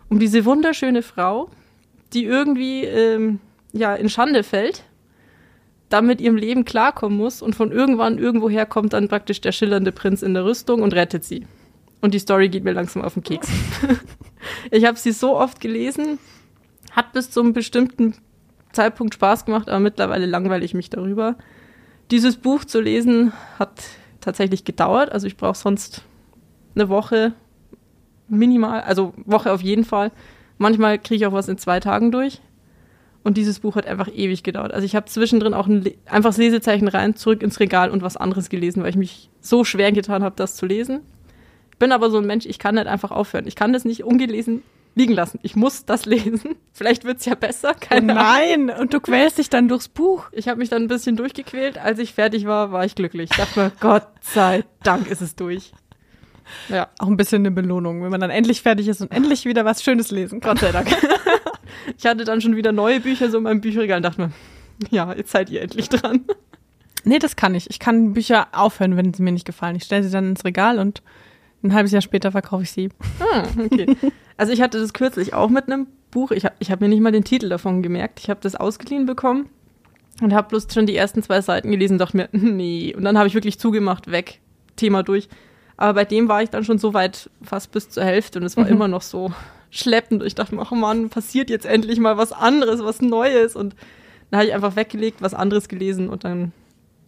um 0.09 0.19
diese 0.19 0.45
wunderschöne 0.45 1.03
Frau, 1.03 1.51
die 2.15 2.25
irgendwie 2.25 2.85
ähm, 2.85 3.39
ja, 3.73 3.95
in 3.95 4.09
Schande 4.09 4.43
fällt, 4.43 4.85
dann 5.89 6.07
mit 6.07 6.21
ihrem 6.21 6.37
Leben 6.37 6.65
klarkommen 6.65 7.17
muss 7.17 7.43
und 7.43 7.55
von 7.55 7.73
irgendwann 7.73 8.19
irgendwoher 8.19 8.67
kommt 8.67 8.93
dann 8.93 9.09
praktisch 9.09 9.41
der 9.41 9.53
schillernde 9.53 9.93
Prinz 9.93 10.23
in 10.23 10.35
der 10.35 10.45
Rüstung 10.45 10.83
und 10.83 10.95
rettet 10.95 11.25
sie. 11.25 11.47
Und 12.01 12.15
die 12.15 12.19
Story 12.19 12.49
geht 12.49 12.65
mir 12.65 12.73
langsam 12.73 13.03
auf 13.03 13.15
den 13.15 13.23
Keks. 13.23 13.49
ich 14.71 14.85
habe 14.85 14.99
sie 14.99 15.13
so 15.13 15.37
oft 15.37 15.61
gelesen, 15.61 16.19
hat 16.93 17.13
bis 17.13 17.31
zu 17.31 17.41
einem 17.41 17.53
bestimmten 17.53 18.15
Zeitpunkt 18.73 19.15
Spaß 19.15 19.47
gemacht, 19.47 19.69
aber 19.69 19.81
mittlerweile 19.81 20.27
langweile 20.27 20.65
ich 20.65 20.75
mich 20.75 20.91
darüber. 20.91 21.37
Dieses 22.11 22.37
Buch 22.37 22.65
zu 22.65 22.81
lesen 22.81 23.33
hat 23.59 23.83
tatsächlich 24.21 24.65
gedauert, 24.65 25.11
also 25.11 25.27
ich 25.27 25.37
brauche 25.37 25.57
sonst 25.57 26.03
eine 26.75 26.89
Woche 26.89 27.33
minimal, 28.29 28.83
also 28.83 29.15
Woche 29.25 29.53
auf 29.53 29.63
jeden 29.63 29.85
Fall. 29.85 30.13
Manchmal 30.59 30.99
kriege 30.99 31.17
ich 31.17 31.27
auch 31.27 31.33
was 31.33 31.49
in 31.49 31.59
zwei 31.59 31.81
Tagen 31.81 32.13
durch. 32.13 32.41
Und 33.25 33.37
dieses 33.37 33.61
Buch 33.61 33.77
hat 33.77 33.87
einfach 33.87 34.09
ewig 34.15 34.43
gedauert. 34.43 34.73
Also 34.73 34.85
ich 34.87 34.95
habe 34.97 35.07
zwischendrin 35.07 35.53
auch 35.55 35.67
ein 35.67 35.85
einfach 36.07 36.31
das 36.31 36.37
Lesezeichen 36.39 36.89
rein, 36.89 37.17
zurück 37.17 37.43
ins 37.43 37.61
Regal 37.61 37.91
und 37.91 38.01
was 38.03 38.17
anderes 38.17 38.49
gelesen, 38.49 38.83
weil 38.83 38.91
ich 38.91 38.97
mich 38.97 39.29
so 39.41 39.65
schwer 39.65 39.93
getan 39.93 40.23
habe, 40.23 40.37
das 40.37 40.55
zu 40.57 40.67
lesen. 40.67 41.01
Ich 41.73 41.79
bin 41.79 41.93
aber 41.93 42.11
so 42.11 42.19
ein 42.19 42.27
Mensch, 42.27 42.47
ich 42.47 42.59
kann 42.59 42.77
nicht 42.77 42.87
einfach 42.87 43.11
aufhören. 43.11 43.47
Ich 43.47 43.55
kann 43.57 43.73
das 43.73 43.85
nicht 43.85 44.03
ungelesen 44.05 44.63
liegen 44.95 45.13
lassen. 45.13 45.39
Ich 45.43 45.55
muss 45.57 45.85
das 45.85 46.07
lesen. 46.07 46.57
Vielleicht 46.73 47.05
wird's 47.05 47.25
ja 47.25 47.35
besser, 47.35 47.73
Oh 47.75 47.79
keine 47.81 48.19
Ahnung. 48.19 48.67
nein, 48.67 48.79
und 48.81 48.95
du 48.95 49.01
quälst 49.01 49.39
dich 49.39 49.51
dann 49.51 49.69
durchs 49.69 49.89
Buch. 49.89 50.25
Ich 50.33 50.49
habe 50.49 50.59
mich 50.59 50.71
dann 50.71 50.83
ein 50.83 50.89
bisschen 50.89 51.17
durchgequält. 51.17 51.79
Als 51.79 51.99
ich 51.99 52.15
fertig 52.15 52.47
war, 52.47 52.73
war 52.73 52.85
ich 52.85 52.95
glücklich. 52.95 53.31
Ich 53.31 53.37
dachte 53.37 53.61
mir, 53.61 53.73
Gott 53.81 54.07
sei 54.23 54.65
Dank 54.83 55.09
ist 55.11 55.21
es 55.21 55.37
durch. 55.37 55.73
Ja. 56.69 56.89
Auch 56.99 57.09
ein 57.09 57.17
bisschen 57.17 57.43
eine 57.43 57.51
Belohnung, 57.51 58.03
wenn 58.03 58.11
man 58.11 58.21
dann 58.21 58.31
endlich 58.31 58.63
fertig 58.63 58.89
ist 58.89 59.01
und 59.03 59.13
endlich 59.13 59.45
wieder 59.45 59.65
was 59.65 59.83
Schönes 59.83 60.11
lesen 60.11 60.41
kann. 60.41 60.53
Gott 60.55 60.61
sei 60.61 60.73
Dank. 60.73 60.89
ich 61.97 62.07
hatte 62.07 62.25
dann 62.25 62.41
schon 62.41 62.57
wieder 62.57 62.73
neue 62.73 63.01
Bücher 63.01 63.31
so 63.31 63.39
in 63.39 63.45
meinem 63.45 63.61
Bücherregal 63.61 63.99
und 63.99 64.03
dachte 64.05 64.21
mir, 64.21 64.31
ja, 64.91 65.13
jetzt 65.13 65.31
seid 65.33 65.51
ihr 65.51 65.63
endlich 65.63 65.89
dran. 65.89 66.25
Nee, 67.05 67.19
das 67.19 67.37
kann 67.37 67.55
ich. 67.55 67.71
Ich 67.71 67.79
kann 67.79 68.13
Bücher 68.13 68.49
aufhören, 68.53 68.97
wenn 68.97 69.15
sie 69.15 69.23
mir 69.23 69.33
nicht 69.33 69.47
gefallen. 69.47 69.77
Ich 69.77 69.85
stelle 69.85 70.05
sie 70.05 70.11
dann 70.11 70.31
ins 70.31 70.45
Regal 70.45 70.79
und 70.79 71.03
ein 71.63 71.73
halbes 71.75 71.93
Jahr 71.93 72.03
später 72.03 72.33
verkaufe 72.33 72.63
ich 72.65 72.71
sie. 72.71 72.91
Ah, 73.21 73.45
okay. 73.59 73.97
Also 74.37 74.53
ich 74.53 74.61
hatte 74.61 74.79
das 74.79 74.93
kürzlich 74.93 75.35
auch 75.35 75.49
mit 75.49 75.67
einem 75.67 75.87
Buch. 76.11 76.31
Ich 76.31 76.45
habe 76.45 76.55
ich 76.61 76.71
hab 76.71 76.81
mir 76.81 76.89
nicht 76.89 77.01
mal 77.01 77.11
den 77.13 77.25
Titel 77.25 77.49
davon 77.49 77.83
gemerkt. 77.83 78.21
Ich 78.21 78.31
habe 78.31 78.41
das 78.43 78.55
ausgeliehen 78.55 79.07
bekommen 79.07 79.49
und 80.23 80.33
habe 80.35 80.49
bloß 80.49 80.69
schon 80.73 80.87
die 80.87 80.97
ersten 80.97 81.23
zwei 81.23 81.41
Seiten 81.41 81.71
gelesen 81.71 81.95
und 81.95 81.99
dachte 81.99 82.17
mir, 82.17 82.29
nee. 82.33 82.95
Und 82.97 83.05
dann 83.05 83.17
habe 83.19 83.27
ich 83.27 83.35
wirklich 83.35 83.59
zugemacht, 83.59 84.11
weg, 84.11 84.41
Thema 84.77 85.03
durch. 85.03 85.29
Aber 85.77 85.95
bei 85.95 86.05
dem 86.05 86.29
war 86.29 86.43
ich 86.43 86.51
dann 86.51 86.65
schon 86.65 86.79
so 86.79 86.95
weit, 86.95 87.31
fast 87.43 87.73
bis 87.73 87.89
zur 87.91 88.05
Hälfte 88.05 88.39
und 88.39 88.45
es 88.45 88.57
war 88.57 88.65
Mhm. 88.65 88.71
immer 88.71 88.89
noch 88.89 89.03
so 89.03 89.33
schleppend. 89.71 90.23
Ich 90.23 90.35
dachte 90.35 90.55
mir, 90.55 90.67
oh 90.71 90.75
Mann, 90.75 91.09
passiert 91.11 91.51
jetzt 91.51 91.67
endlich 91.67 91.99
mal 91.99 92.17
was 92.17 92.33
anderes, 92.33 92.83
was 92.83 93.01
Neues. 93.01 93.57
Und 93.57 93.75
dann 94.31 94.41
habe 94.41 94.49
ich 94.49 94.55
einfach 94.55 94.77
weggelegt, 94.77 95.23
was 95.23 95.35
anderes 95.35 95.69
gelesen 95.69 96.09
und 96.09 96.25
dann 96.25 96.53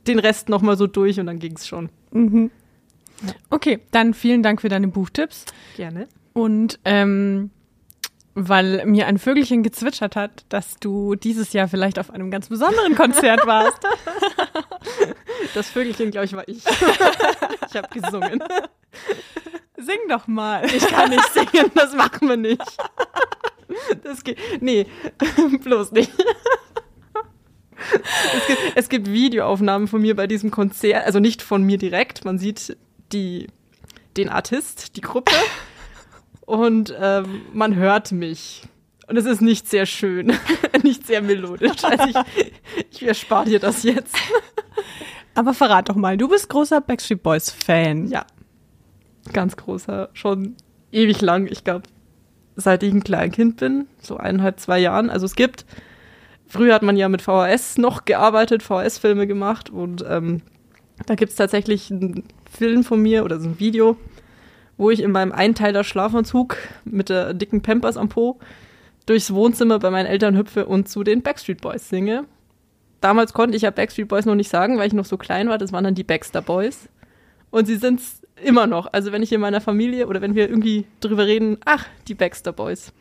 den 0.06 0.18
Rest 0.18 0.48
nochmal 0.48 0.76
so 0.76 0.86
durch 0.86 1.20
und 1.20 1.26
dann 1.26 1.38
ging 1.38 1.56
es 1.56 1.66
schon. 1.66 1.90
Mhm. 2.12 2.50
Okay, 3.50 3.80
dann 3.90 4.14
vielen 4.14 4.42
Dank 4.42 4.62
für 4.62 4.68
deine 4.68 4.88
Buchtipps. 4.88 5.44
Gerne. 5.76 6.08
Und 6.32 6.78
ähm, 6.84 7.50
weil 8.34 8.86
mir 8.86 9.06
ein 9.06 9.18
Vögelchen 9.18 9.62
gezwitschert 9.62 10.16
hat, 10.16 10.44
dass 10.48 10.76
du 10.78 11.14
dieses 11.14 11.52
Jahr 11.52 11.68
vielleicht 11.68 11.98
auf 11.98 12.10
einem 12.10 12.30
ganz 12.30 12.48
besonderen 12.48 12.94
Konzert 12.94 13.46
warst. 13.46 13.78
Das 15.54 15.68
Vögelchen, 15.68 16.10
glaube 16.10 16.26
ich, 16.26 16.32
war 16.34 16.46
ich. 16.46 16.58
ich 17.68 17.76
habe 17.76 17.88
gesungen. 17.92 18.42
Sing 19.80 19.98
doch 20.08 20.26
mal. 20.26 20.64
Ich 20.66 20.86
kann 20.86 21.10
nicht 21.10 21.28
singen, 21.32 21.70
das 21.74 21.94
machen 21.94 22.28
wir 22.28 22.36
nicht. 22.36 22.62
Das 24.02 24.24
geht. 24.24 24.38
Nee, 24.60 24.86
bloß 25.62 25.92
nicht. 25.92 26.10
Es 28.34 28.46
gibt, 28.46 28.60
es 28.74 28.88
gibt 28.88 29.10
Videoaufnahmen 29.10 29.88
von 29.88 30.02
mir 30.02 30.14
bei 30.14 30.26
diesem 30.26 30.50
Konzert, 30.50 31.06
also 31.06 31.18
nicht 31.18 31.40
von 31.42 31.62
mir 31.62 31.78
direkt. 31.78 32.24
Man 32.24 32.38
sieht 32.38 32.76
die, 33.12 33.46
den 34.16 34.28
Artist, 34.28 34.96
die 34.96 35.00
Gruppe 35.00 35.32
und 36.44 36.94
ähm, 37.00 37.42
man 37.52 37.74
hört 37.74 38.12
mich. 38.12 38.62
Und 39.06 39.16
es 39.16 39.24
ist 39.24 39.40
nicht 39.40 39.68
sehr 39.68 39.86
schön, 39.86 40.32
nicht 40.82 41.06
sehr 41.06 41.22
melodisch. 41.22 41.82
Also 41.82 42.04
ich, 42.06 42.52
ich 42.90 43.02
erspare 43.02 43.46
dir 43.46 43.58
das 43.58 43.82
jetzt. 43.82 44.14
Aber 45.34 45.54
verrat 45.54 45.88
doch 45.88 45.96
mal, 45.96 46.16
du 46.16 46.28
bist 46.28 46.48
großer 46.48 46.80
Backstreet 46.80 47.22
Boys 47.22 47.50
Fan. 47.50 48.08
Ja, 48.08 48.26
ganz 49.32 49.56
großer, 49.56 50.10
schon 50.12 50.56
ewig 50.92 51.20
lang. 51.20 51.46
Ich 51.46 51.64
glaube, 51.64 51.82
seit 52.56 52.82
ich 52.82 52.92
ein 52.92 53.04
Kleinkind 53.04 53.56
bin, 53.56 53.86
so 54.00 54.16
eineinhalb, 54.16 54.60
zwei 54.60 54.78
Jahren. 54.78 55.10
Also 55.10 55.26
es 55.26 55.34
gibt, 55.34 55.64
früher 56.46 56.74
hat 56.74 56.82
man 56.82 56.96
ja 56.96 57.08
mit 57.08 57.22
VHS 57.22 57.78
noch 57.78 58.04
gearbeitet, 58.04 58.62
VHS-Filme 58.62 59.26
gemacht 59.26 59.70
und 59.70 60.04
ähm, 60.08 60.42
da 61.06 61.14
gibt 61.14 61.30
es 61.30 61.36
tatsächlich 61.36 61.90
einen 61.90 62.24
Film 62.50 62.84
von 62.84 63.00
mir 63.00 63.24
oder 63.24 63.40
so 63.40 63.48
ein 63.48 63.60
Video, 63.60 63.96
wo 64.76 64.90
ich 64.90 65.00
in 65.00 65.12
meinem 65.12 65.32
Einteiler 65.32 65.84
Schlafanzug 65.84 66.56
mit 66.84 67.08
der 67.08 67.34
dicken 67.34 67.62
Pampers 67.62 67.96
am 67.96 68.08
Po 68.08 68.38
durchs 69.06 69.32
Wohnzimmer 69.32 69.78
bei 69.78 69.90
meinen 69.90 70.06
Eltern 70.06 70.36
hüpfe 70.36 70.66
und 70.66 70.88
zu 70.88 71.02
den 71.02 71.22
Backstreet 71.22 71.60
Boys 71.60 71.88
singe. 71.88 72.24
Damals 73.00 73.32
konnte 73.32 73.56
ich 73.56 73.62
ja 73.62 73.70
Backstreet 73.70 74.08
Boys 74.08 74.26
noch 74.26 74.34
nicht 74.34 74.50
sagen, 74.50 74.78
weil 74.78 74.86
ich 74.86 74.92
noch 74.92 75.06
so 75.06 75.16
klein 75.16 75.48
war. 75.48 75.58
Das 75.58 75.72
waren 75.72 75.84
dann 75.84 75.94
die 75.94 76.04
Baxter 76.04 76.42
Boys. 76.42 76.88
Und 77.50 77.66
sie 77.66 77.76
sind's 77.76 78.22
immer 78.44 78.66
noch. 78.66 78.92
Also 78.92 79.12
wenn 79.12 79.22
ich 79.22 79.32
in 79.32 79.40
meiner 79.40 79.60
Familie 79.60 80.06
oder 80.06 80.20
wenn 80.20 80.34
wir 80.34 80.48
irgendwie 80.48 80.86
drüber 81.00 81.26
reden, 81.26 81.58
ach, 81.64 81.86
die 82.08 82.14
Baxter 82.14 82.52
Boys. 82.52 82.92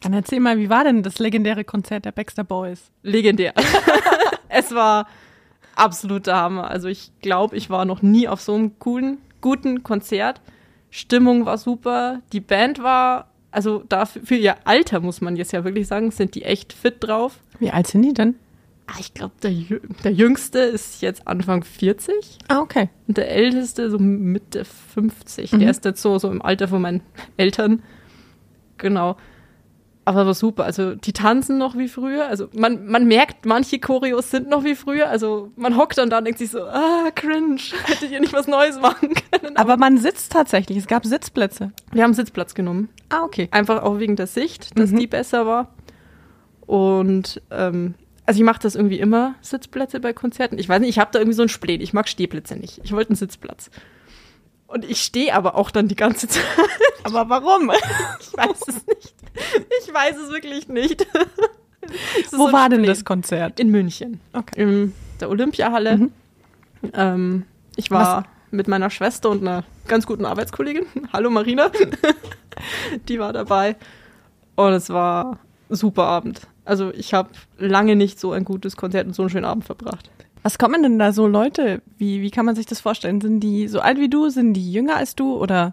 Dann 0.00 0.12
erzähl 0.12 0.40
mal, 0.40 0.58
wie 0.58 0.68
war 0.68 0.84
denn 0.84 1.02
das 1.02 1.18
legendäre 1.18 1.64
Konzert 1.64 2.04
der 2.04 2.12
Baxter 2.12 2.44
Boys? 2.44 2.90
Legendär. 3.02 3.54
es 4.48 4.74
war 4.74 5.06
absoluter 5.76 6.36
Hammer. 6.36 6.68
Also 6.68 6.88
ich 6.88 7.12
glaube, 7.20 7.56
ich 7.56 7.70
war 7.70 7.84
noch 7.84 8.02
nie 8.02 8.28
auf 8.28 8.40
so 8.40 8.54
einem 8.54 8.78
coolen, 8.78 9.18
guten 9.40 9.82
Konzert. 9.82 10.40
Stimmung 10.90 11.46
war 11.46 11.56
super. 11.56 12.20
Die 12.32 12.40
Band 12.40 12.82
war, 12.82 13.28
also 13.50 13.84
dafür, 13.88 14.22
für 14.24 14.34
ihr 14.34 14.56
Alter 14.66 15.00
muss 15.00 15.20
man 15.20 15.36
jetzt 15.36 15.52
ja 15.52 15.64
wirklich 15.64 15.86
sagen, 15.86 16.10
sind 16.10 16.34
die 16.34 16.42
echt 16.42 16.72
fit 16.72 16.96
drauf. 17.00 17.38
Wie 17.58 17.70
alt 17.70 17.86
sind 17.86 18.02
die 18.02 18.12
denn? 18.12 18.34
Ah, 18.86 18.94
Ich 18.98 19.14
glaube, 19.14 19.32
der, 19.42 19.52
der 20.04 20.12
Jüngste 20.12 20.58
ist 20.58 21.02
jetzt 21.02 21.26
Anfang 21.26 21.62
40 21.64 22.38
Ah, 22.48 22.58
okay. 22.60 22.90
und 23.08 23.16
der 23.16 23.30
Älteste 23.30 23.90
so 23.90 23.98
Mitte 23.98 24.64
50. 24.64 25.52
Mhm. 25.52 25.60
Der 25.60 25.70
ist 25.70 25.84
jetzt 25.84 26.02
so, 26.02 26.18
so 26.18 26.30
im 26.30 26.42
Alter 26.42 26.68
von 26.68 26.82
meinen 26.82 27.00
Eltern. 27.36 27.82
Genau. 28.78 29.16
Aber 30.04 30.26
war 30.26 30.34
super. 30.34 30.64
Also 30.64 30.96
die 30.96 31.12
tanzen 31.12 31.58
noch 31.58 31.76
wie 31.78 31.86
früher. 31.86 32.26
Also 32.26 32.48
man, 32.56 32.86
man 32.86 33.06
merkt, 33.06 33.46
manche 33.46 33.78
Choreos 33.78 34.32
sind 34.32 34.48
noch 34.50 34.64
wie 34.64 34.74
früher. 34.74 35.08
Also 35.08 35.52
man 35.54 35.76
hockt 35.76 35.96
dann 35.96 36.10
da 36.10 36.18
und 36.18 36.24
denkt 36.24 36.40
sich 36.40 36.50
so, 36.50 36.62
ah, 36.64 37.10
cringe, 37.14 37.60
hättet 37.84 38.10
ihr 38.10 38.18
nicht 38.18 38.32
was 38.32 38.48
Neues 38.48 38.80
machen 38.80 39.10
können. 39.30 39.56
Aber 39.56 39.76
man 39.76 39.98
sitzt 39.98 40.32
tatsächlich. 40.32 40.76
Es 40.78 40.88
gab 40.88 41.06
Sitzplätze. 41.06 41.70
wir 41.92 42.02
haben 42.02 42.14
Sitzplatz 42.14 42.54
genommen. 42.54 42.88
Ah, 43.10 43.22
okay. 43.22 43.46
Einfach 43.52 43.84
auch 43.84 44.00
wegen 44.00 44.16
der 44.16 44.26
Sicht, 44.26 44.76
dass 44.76 44.90
Mhm. 44.90 44.98
die 44.98 45.06
besser 45.06 45.46
war. 45.46 45.72
Und 46.66 47.40
ähm, 47.52 47.94
also 48.26 48.38
ich 48.40 48.44
mache 48.44 48.60
das 48.60 48.74
irgendwie 48.74 49.00
immer, 49.00 49.34
Sitzplätze 49.40 50.00
bei 50.00 50.12
Konzerten. 50.12 50.58
Ich 50.58 50.68
weiß 50.68 50.80
nicht, 50.80 50.90
ich 50.90 50.98
habe 50.98 51.10
da 51.12 51.18
irgendwie 51.18 51.36
so 51.36 51.42
ein 51.42 51.48
Spleen. 51.48 51.80
Ich 51.80 51.92
mag 51.92 52.08
Stehplätze 52.08 52.56
nicht. 52.56 52.80
Ich 52.84 52.92
wollte 52.92 53.10
einen 53.10 53.16
Sitzplatz. 53.16 53.70
Und 54.66 54.84
ich 54.84 55.02
stehe 55.02 55.34
aber 55.34 55.54
auch 55.56 55.70
dann 55.70 55.88
die 55.88 55.96
ganze 55.96 56.28
Zeit. 56.28 56.44
Aber 57.04 57.28
warum? 57.28 57.70
Ich 58.20 58.32
weiß 58.36 58.60
es 58.68 58.86
nicht. 58.86 59.14
Ich 59.82 59.92
weiß 59.92 60.16
es 60.16 60.30
wirklich 60.30 60.68
nicht. 60.68 61.06
Es 62.24 62.32
Wo 62.32 62.46
so 62.46 62.52
war 62.52 62.68
denn 62.68 62.80
spät. 62.80 62.90
das 62.90 63.04
Konzert? 63.04 63.58
In 63.60 63.70
München. 63.70 64.20
Okay. 64.32 64.62
In 64.62 64.94
der 65.20 65.28
Olympiahalle. 65.30 65.96
Mhm. 65.96 66.12
Ähm, 66.94 67.44
ich 67.76 67.90
war 67.90 68.26
mit 68.50 68.68
meiner 68.68 68.90
Schwester 68.90 69.30
und 69.30 69.40
einer 69.42 69.64
ganz 69.88 70.06
guten 70.06 70.24
Arbeitskollegin. 70.24 70.86
Hallo 71.12 71.28
Marina. 71.30 71.70
Die 73.08 73.18
war 73.18 73.32
dabei. 73.32 73.76
Und 74.54 74.72
es 74.72 74.90
war 74.90 75.38
ein 75.70 75.76
super 75.76 76.04
Abend. 76.04 76.42
Also 76.64 76.92
ich 76.94 77.14
habe 77.14 77.30
lange 77.58 77.96
nicht 77.96 78.20
so 78.20 78.32
ein 78.32 78.44
gutes 78.44 78.76
Konzert 78.76 79.06
und 79.06 79.14
so 79.14 79.22
einen 79.22 79.30
schönen 79.30 79.44
Abend 79.44 79.64
verbracht. 79.64 80.10
Was 80.42 80.58
kommen 80.58 80.82
denn 80.82 80.98
da 80.98 81.12
so 81.12 81.26
Leute? 81.26 81.82
Wie, 81.98 82.20
wie 82.20 82.30
kann 82.30 82.46
man 82.46 82.56
sich 82.56 82.66
das 82.66 82.80
vorstellen? 82.80 83.20
Sind 83.20 83.40
die 83.40 83.68
so 83.68 83.80
alt 83.80 83.98
wie 83.98 84.08
du? 84.08 84.28
Sind 84.28 84.54
die 84.54 84.72
jünger 84.72 84.96
als 84.96 85.14
du? 85.14 85.36
Oder 85.36 85.72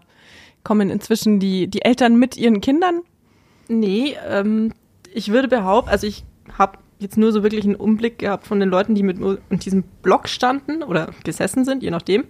kommen 0.62 0.90
inzwischen 0.90 1.40
die, 1.40 1.66
die 1.68 1.82
Eltern 1.82 2.16
mit 2.16 2.36
ihren 2.36 2.60
Kindern? 2.60 3.00
Nee, 3.68 4.16
ähm, 4.28 4.72
ich 5.12 5.30
würde 5.30 5.48
behaupten, 5.48 5.90
also 5.90 6.06
ich 6.06 6.24
habe 6.56 6.78
jetzt 6.98 7.16
nur 7.16 7.32
so 7.32 7.42
wirklich 7.42 7.64
einen 7.64 7.76
Umblick 7.76 8.18
gehabt 8.18 8.46
von 8.46 8.60
den 8.60 8.68
Leuten, 8.68 8.94
die 8.94 9.02
mit 9.02 9.18
mir 9.18 9.38
in 9.48 9.58
diesem 9.58 9.82
Block 10.02 10.28
standen 10.28 10.82
oder 10.82 11.10
gesessen 11.24 11.64
sind, 11.64 11.82
je 11.82 11.90
nachdem. 11.90 12.24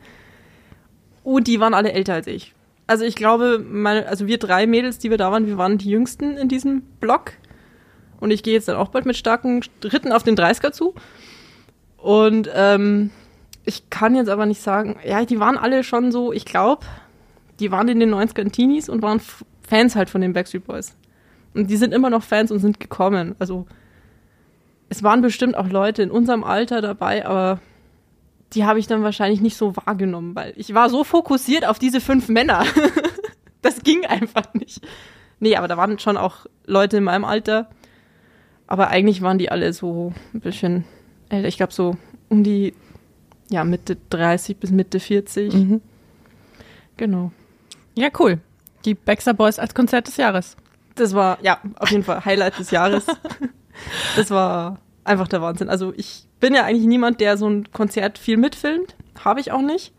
Und 1.25 1.47
die 1.47 1.61
waren 1.61 1.75
alle 1.75 1.93
älter 1.93 2.15
als 2.15 2.27
ich. 2.27 2.55
Also 2.87 3.05
ich 3.05 3.17
glaube, 3.17 3.65
meine, 3.69 4.07
also 4.07 4.27
wir 4.27 4.39
drei 4.39 4.67
Mädels, 4.67 4.99
die 4.99 5.11
wir 5.11 5.19
da 5.19 5.31
waren, 5.31 5.47
wir 5.47 5.59
waren 5.59 5.79
die 5.79 5.91
jüngsten 5.91 6.37
in 6.37 6.49
diesem 6.49 6.83
Block. 7.01 7.33
Und 8.21 8.31
ich 8.31 8.43
gehe 8.43 8.55
jetzt 8.55 8.69
dann 8.69 8.77
auch 8.77 8.89
bald 8.89 9.07
mit 9.07 9.17
starken 9.17 9.63
Schritten 9.63 10.13
auf 10.13 10.23
den 10.23 10.37
30er 10.37 10.73
zu. 10.73 10.95
Und 11.97 12.51
ähm, 12.55 13.11
ich 13.65 13.91
kann 13.91 14.15
jetzt 14.15 14.29
aber 14.29 14.47
nicht 14.47 14.63
sagen, 14.63 14.99
ja, 15.05 15.25
die 15.25 15.41
waren 15.41 15.59
alle 15.59 15.85
schon 15.85 16.13
so, 16.13 16.33
ich 16.33 16.45
glaube, 16.45 16.87
die 17.59 17.71
waren 17.71 17.89
in 17.89 18.01
den 18.01 18.15
90ern 18.15 18.51
Teenies 18.51 18.89
und 18.89 19.03
waren 19.03 19.21
Fans 19.67 19.97
halt 19.97 20.11
von 20.11 20.21
den 20.21 20.33
Backstreet 20.33 20.67
Boys. 20.67 20.97
Und 21.55 21.69
die 21.69 21.77
sind 21.77 21.93
immer 21.93 22.11
noch 22.11 22.23
Fans 22.23 22.51
und 22.51 22.61
sind 22.61 22.81
gekommen. 22.81 23.35
Also 23.39 23.67
es 24.89 25.03
waren 25.03 25.21
bestimmt 25.21 25.57
auch 25.57 25.69
Leute 25.69 26.03
in 26.03 26.11
unserem 26.11 26.45
Alter 26.45 26.81
dabei, 26.81 27.27
aber 27.27 27.61
die 28.53 28.65
habe 28.65 28.79
ich 28.79 28.87
dann 28.87 29.03
wahrscheinlich 29.03 29.41
nicht 29.41 29.57
so 29.57 29.77
wahrgenommen, 29.77 30.35
weil 30.35 30.53
ich 30.57 30.75
war 30.75 30.91
so 30.91 31.05
fokussiert 31.05 31.65
auf 31.65 31.79
diese 31.79 32.01
fünf 32.01 32.29
Männer. 32.29 32.65
das 33.63 33.83
ging 33.83 34.05
einfach 34.07 34.53
nicht. 34.55 34.81
Nee, 35.39 35.57
aber 35.57 35.69
da 35.69 35.77
waren 35.77 35.99
schon 35.99 36.17
auch 36.17 36.47
Leute 36.67 36.97
in 36.97 37.05
meinem 37.05 37.25
Alter. 37.25 37.71
Aber 38.71 38.89
eigentlich 38.89 39.21
waren 39.21 39.37
die 39.37 39.51
alle 39.51 39.73
so 39.73 40.15
ein 40.33 40.41
bisschen 40.41 40.85
älter. 41.29 41.49
Ich 41.49 41.57
glaube 41.57 41.73
so 41.73 41.97
um 42.29 42.45
die 42.45 42.73
ja, 43.51 43.65
Mitte 43.65 43.97
30 44.11 44.57
bis 44.59 44.71
Mitte 44.71 45.01
40. 45.01 45.53
Mhm. 45.53 45.83
Genau. 46.97 47.33
Ja, 47.97 48.09
cool. 48.21 48.39
Die 48.85 48.95
Baxter 48.95 49.35
Boys 49.35 49.59
als 49.59 49.75
Konzert 49.75 50.07
des 50.07 50.17
Jahres. 50.17 50.57
Das 50.95 51.15
war, 51.15 51.39
ja, 51.43 51.59
auf 51.79 51.91
jeden 51.91 52.05
Fall 52.05 52.25
Highlight 52.25 52.59
des 52.59 52.71
Jahres. 52.71 53.05
Das 54.15 54.31
war 54.31 54.79
einfach 55.05 55.27
der 55.27 55.41
Wahnsinn. 55.41 55.71
Also 55.71 55.95
ich 55.97 56.27
bin 56.39 56.55
ja 56.55 56.65
eigentlich 56.65 56.87
niemand, 56.87 57.19
der 57.19 57.39
so 57.39 57.49
ein 57.49 57.73
Konzert 57.73 58.19
viel 58.19 58.37
mitfilmt. 58.37 58.95
Habe 59.25 59.41
ich 59.41 59.53
auch 59.53 59.63
nicht. 59.63 59.95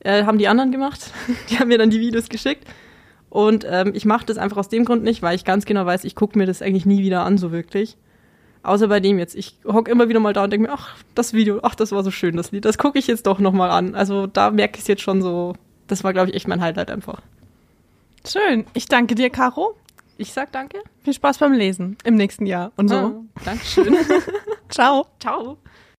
Äh, 0.00 0.24
haben 0.24 0.36
die 0.36 0.46
anderen 0.46 0.72
gemacht. 0.72 1.10
Die 1.48 1.58
haben 1.58 1.68
mir 1.68 1.78
dann 1.78 1.88
die 1.88 2.00
Videos 2.00 2.28
geschickt. 2.28 2.68
Und 3.38 3.64
ähm, 3.70 3.92
ich 3.94 4.04
mache 4.04 4.26
das 4.26 4.36
einfach 4.36 4.56
aus 4.56 4.68
dem 4.68 4.84
Grund 4.84 5.04
nicht, 5.04 5.22
weil 5.22 5.36
ich 5.36 5.44
ganz 5.44 5.64
genau 5.64 5.86
weiß, 5.86 6.02
ich 6.02 6.16
gucke 6.16 6.36
mir 6.36 6.44
das 6.44 6.60
eigentlich 6.60 6.86
nie 6.86 7.04
wieder 7.04 7.22
an, 7.22 7.38
so 7.38 7.52
wirklich. 7.52 7.96
Außer 8.64 8.88
bei 8.88 8.98
dem 8.98 9.16
jetzt. 9.16 9.36
Ich 9.36 9.54
hocke 9.64 9.92
immer 9.92 10.08
wieder 10.08 10.18
mal 10.18 10.32
da 10.32 10.42
und 10.42 10.52
denke 10.52 10.66
mir, 10.66 10.74
ach, 10.74 10.96
das 11.14 11.32
Video, 11.34 11.60
ach, 11.62 11.76
das 11.76 11.92
war 11.92 12.02
so 12.02 12.10
schön, 12.10 12.36
das 12.36 12.50
Lied. 12.50 12.64
Das 12.64 12.78
gucke 12.78 12.98
ich 12.98 13.06
jetzt 13.06 13.28
doch 13.28 13.38
nochmal 13.38 13.70
an. 13.70 13.94
Also 13.94 14.26
da 14.26 14.50
merke 14.50 14.78
ich 14.78 14.80
es 14.80 14.88
jetzt 14.88 15.02
schon 15.02 15.22
so. 15.22 15.54
Das 15.86 16.02
war, 16.02 16.12
glaube 16.12 16.30
ich, 16.30 16.34
echt 16.34 16.48
mein 16.48 16.60
Highlight 16.60 16.90
einfach. 16.90 17.22
Schön. 18.26 18.66
Ich 18.74 18.86
danke 18.86 19.14
dir, 19.14 19.30
Caro. 19.30 19.76
Ich 20.16 20.32
sag 20.32 20.50
danke. 20.50 20.78
Viel 21.04 21.12
Spaß 21.12 21.38
beim 21.38 21.52
Lesen 21.52 21.96
im 22.02 22.16
nächsten 22.16 22.44
Jahr 22.44 22.72
und 22.74 22.88
so. 22.88 22.96
Ah, 22.96 23.40
Dankeschön. 23.44 23.96
Ciao. 24.68 25.06
Ciao. 25.20 25.58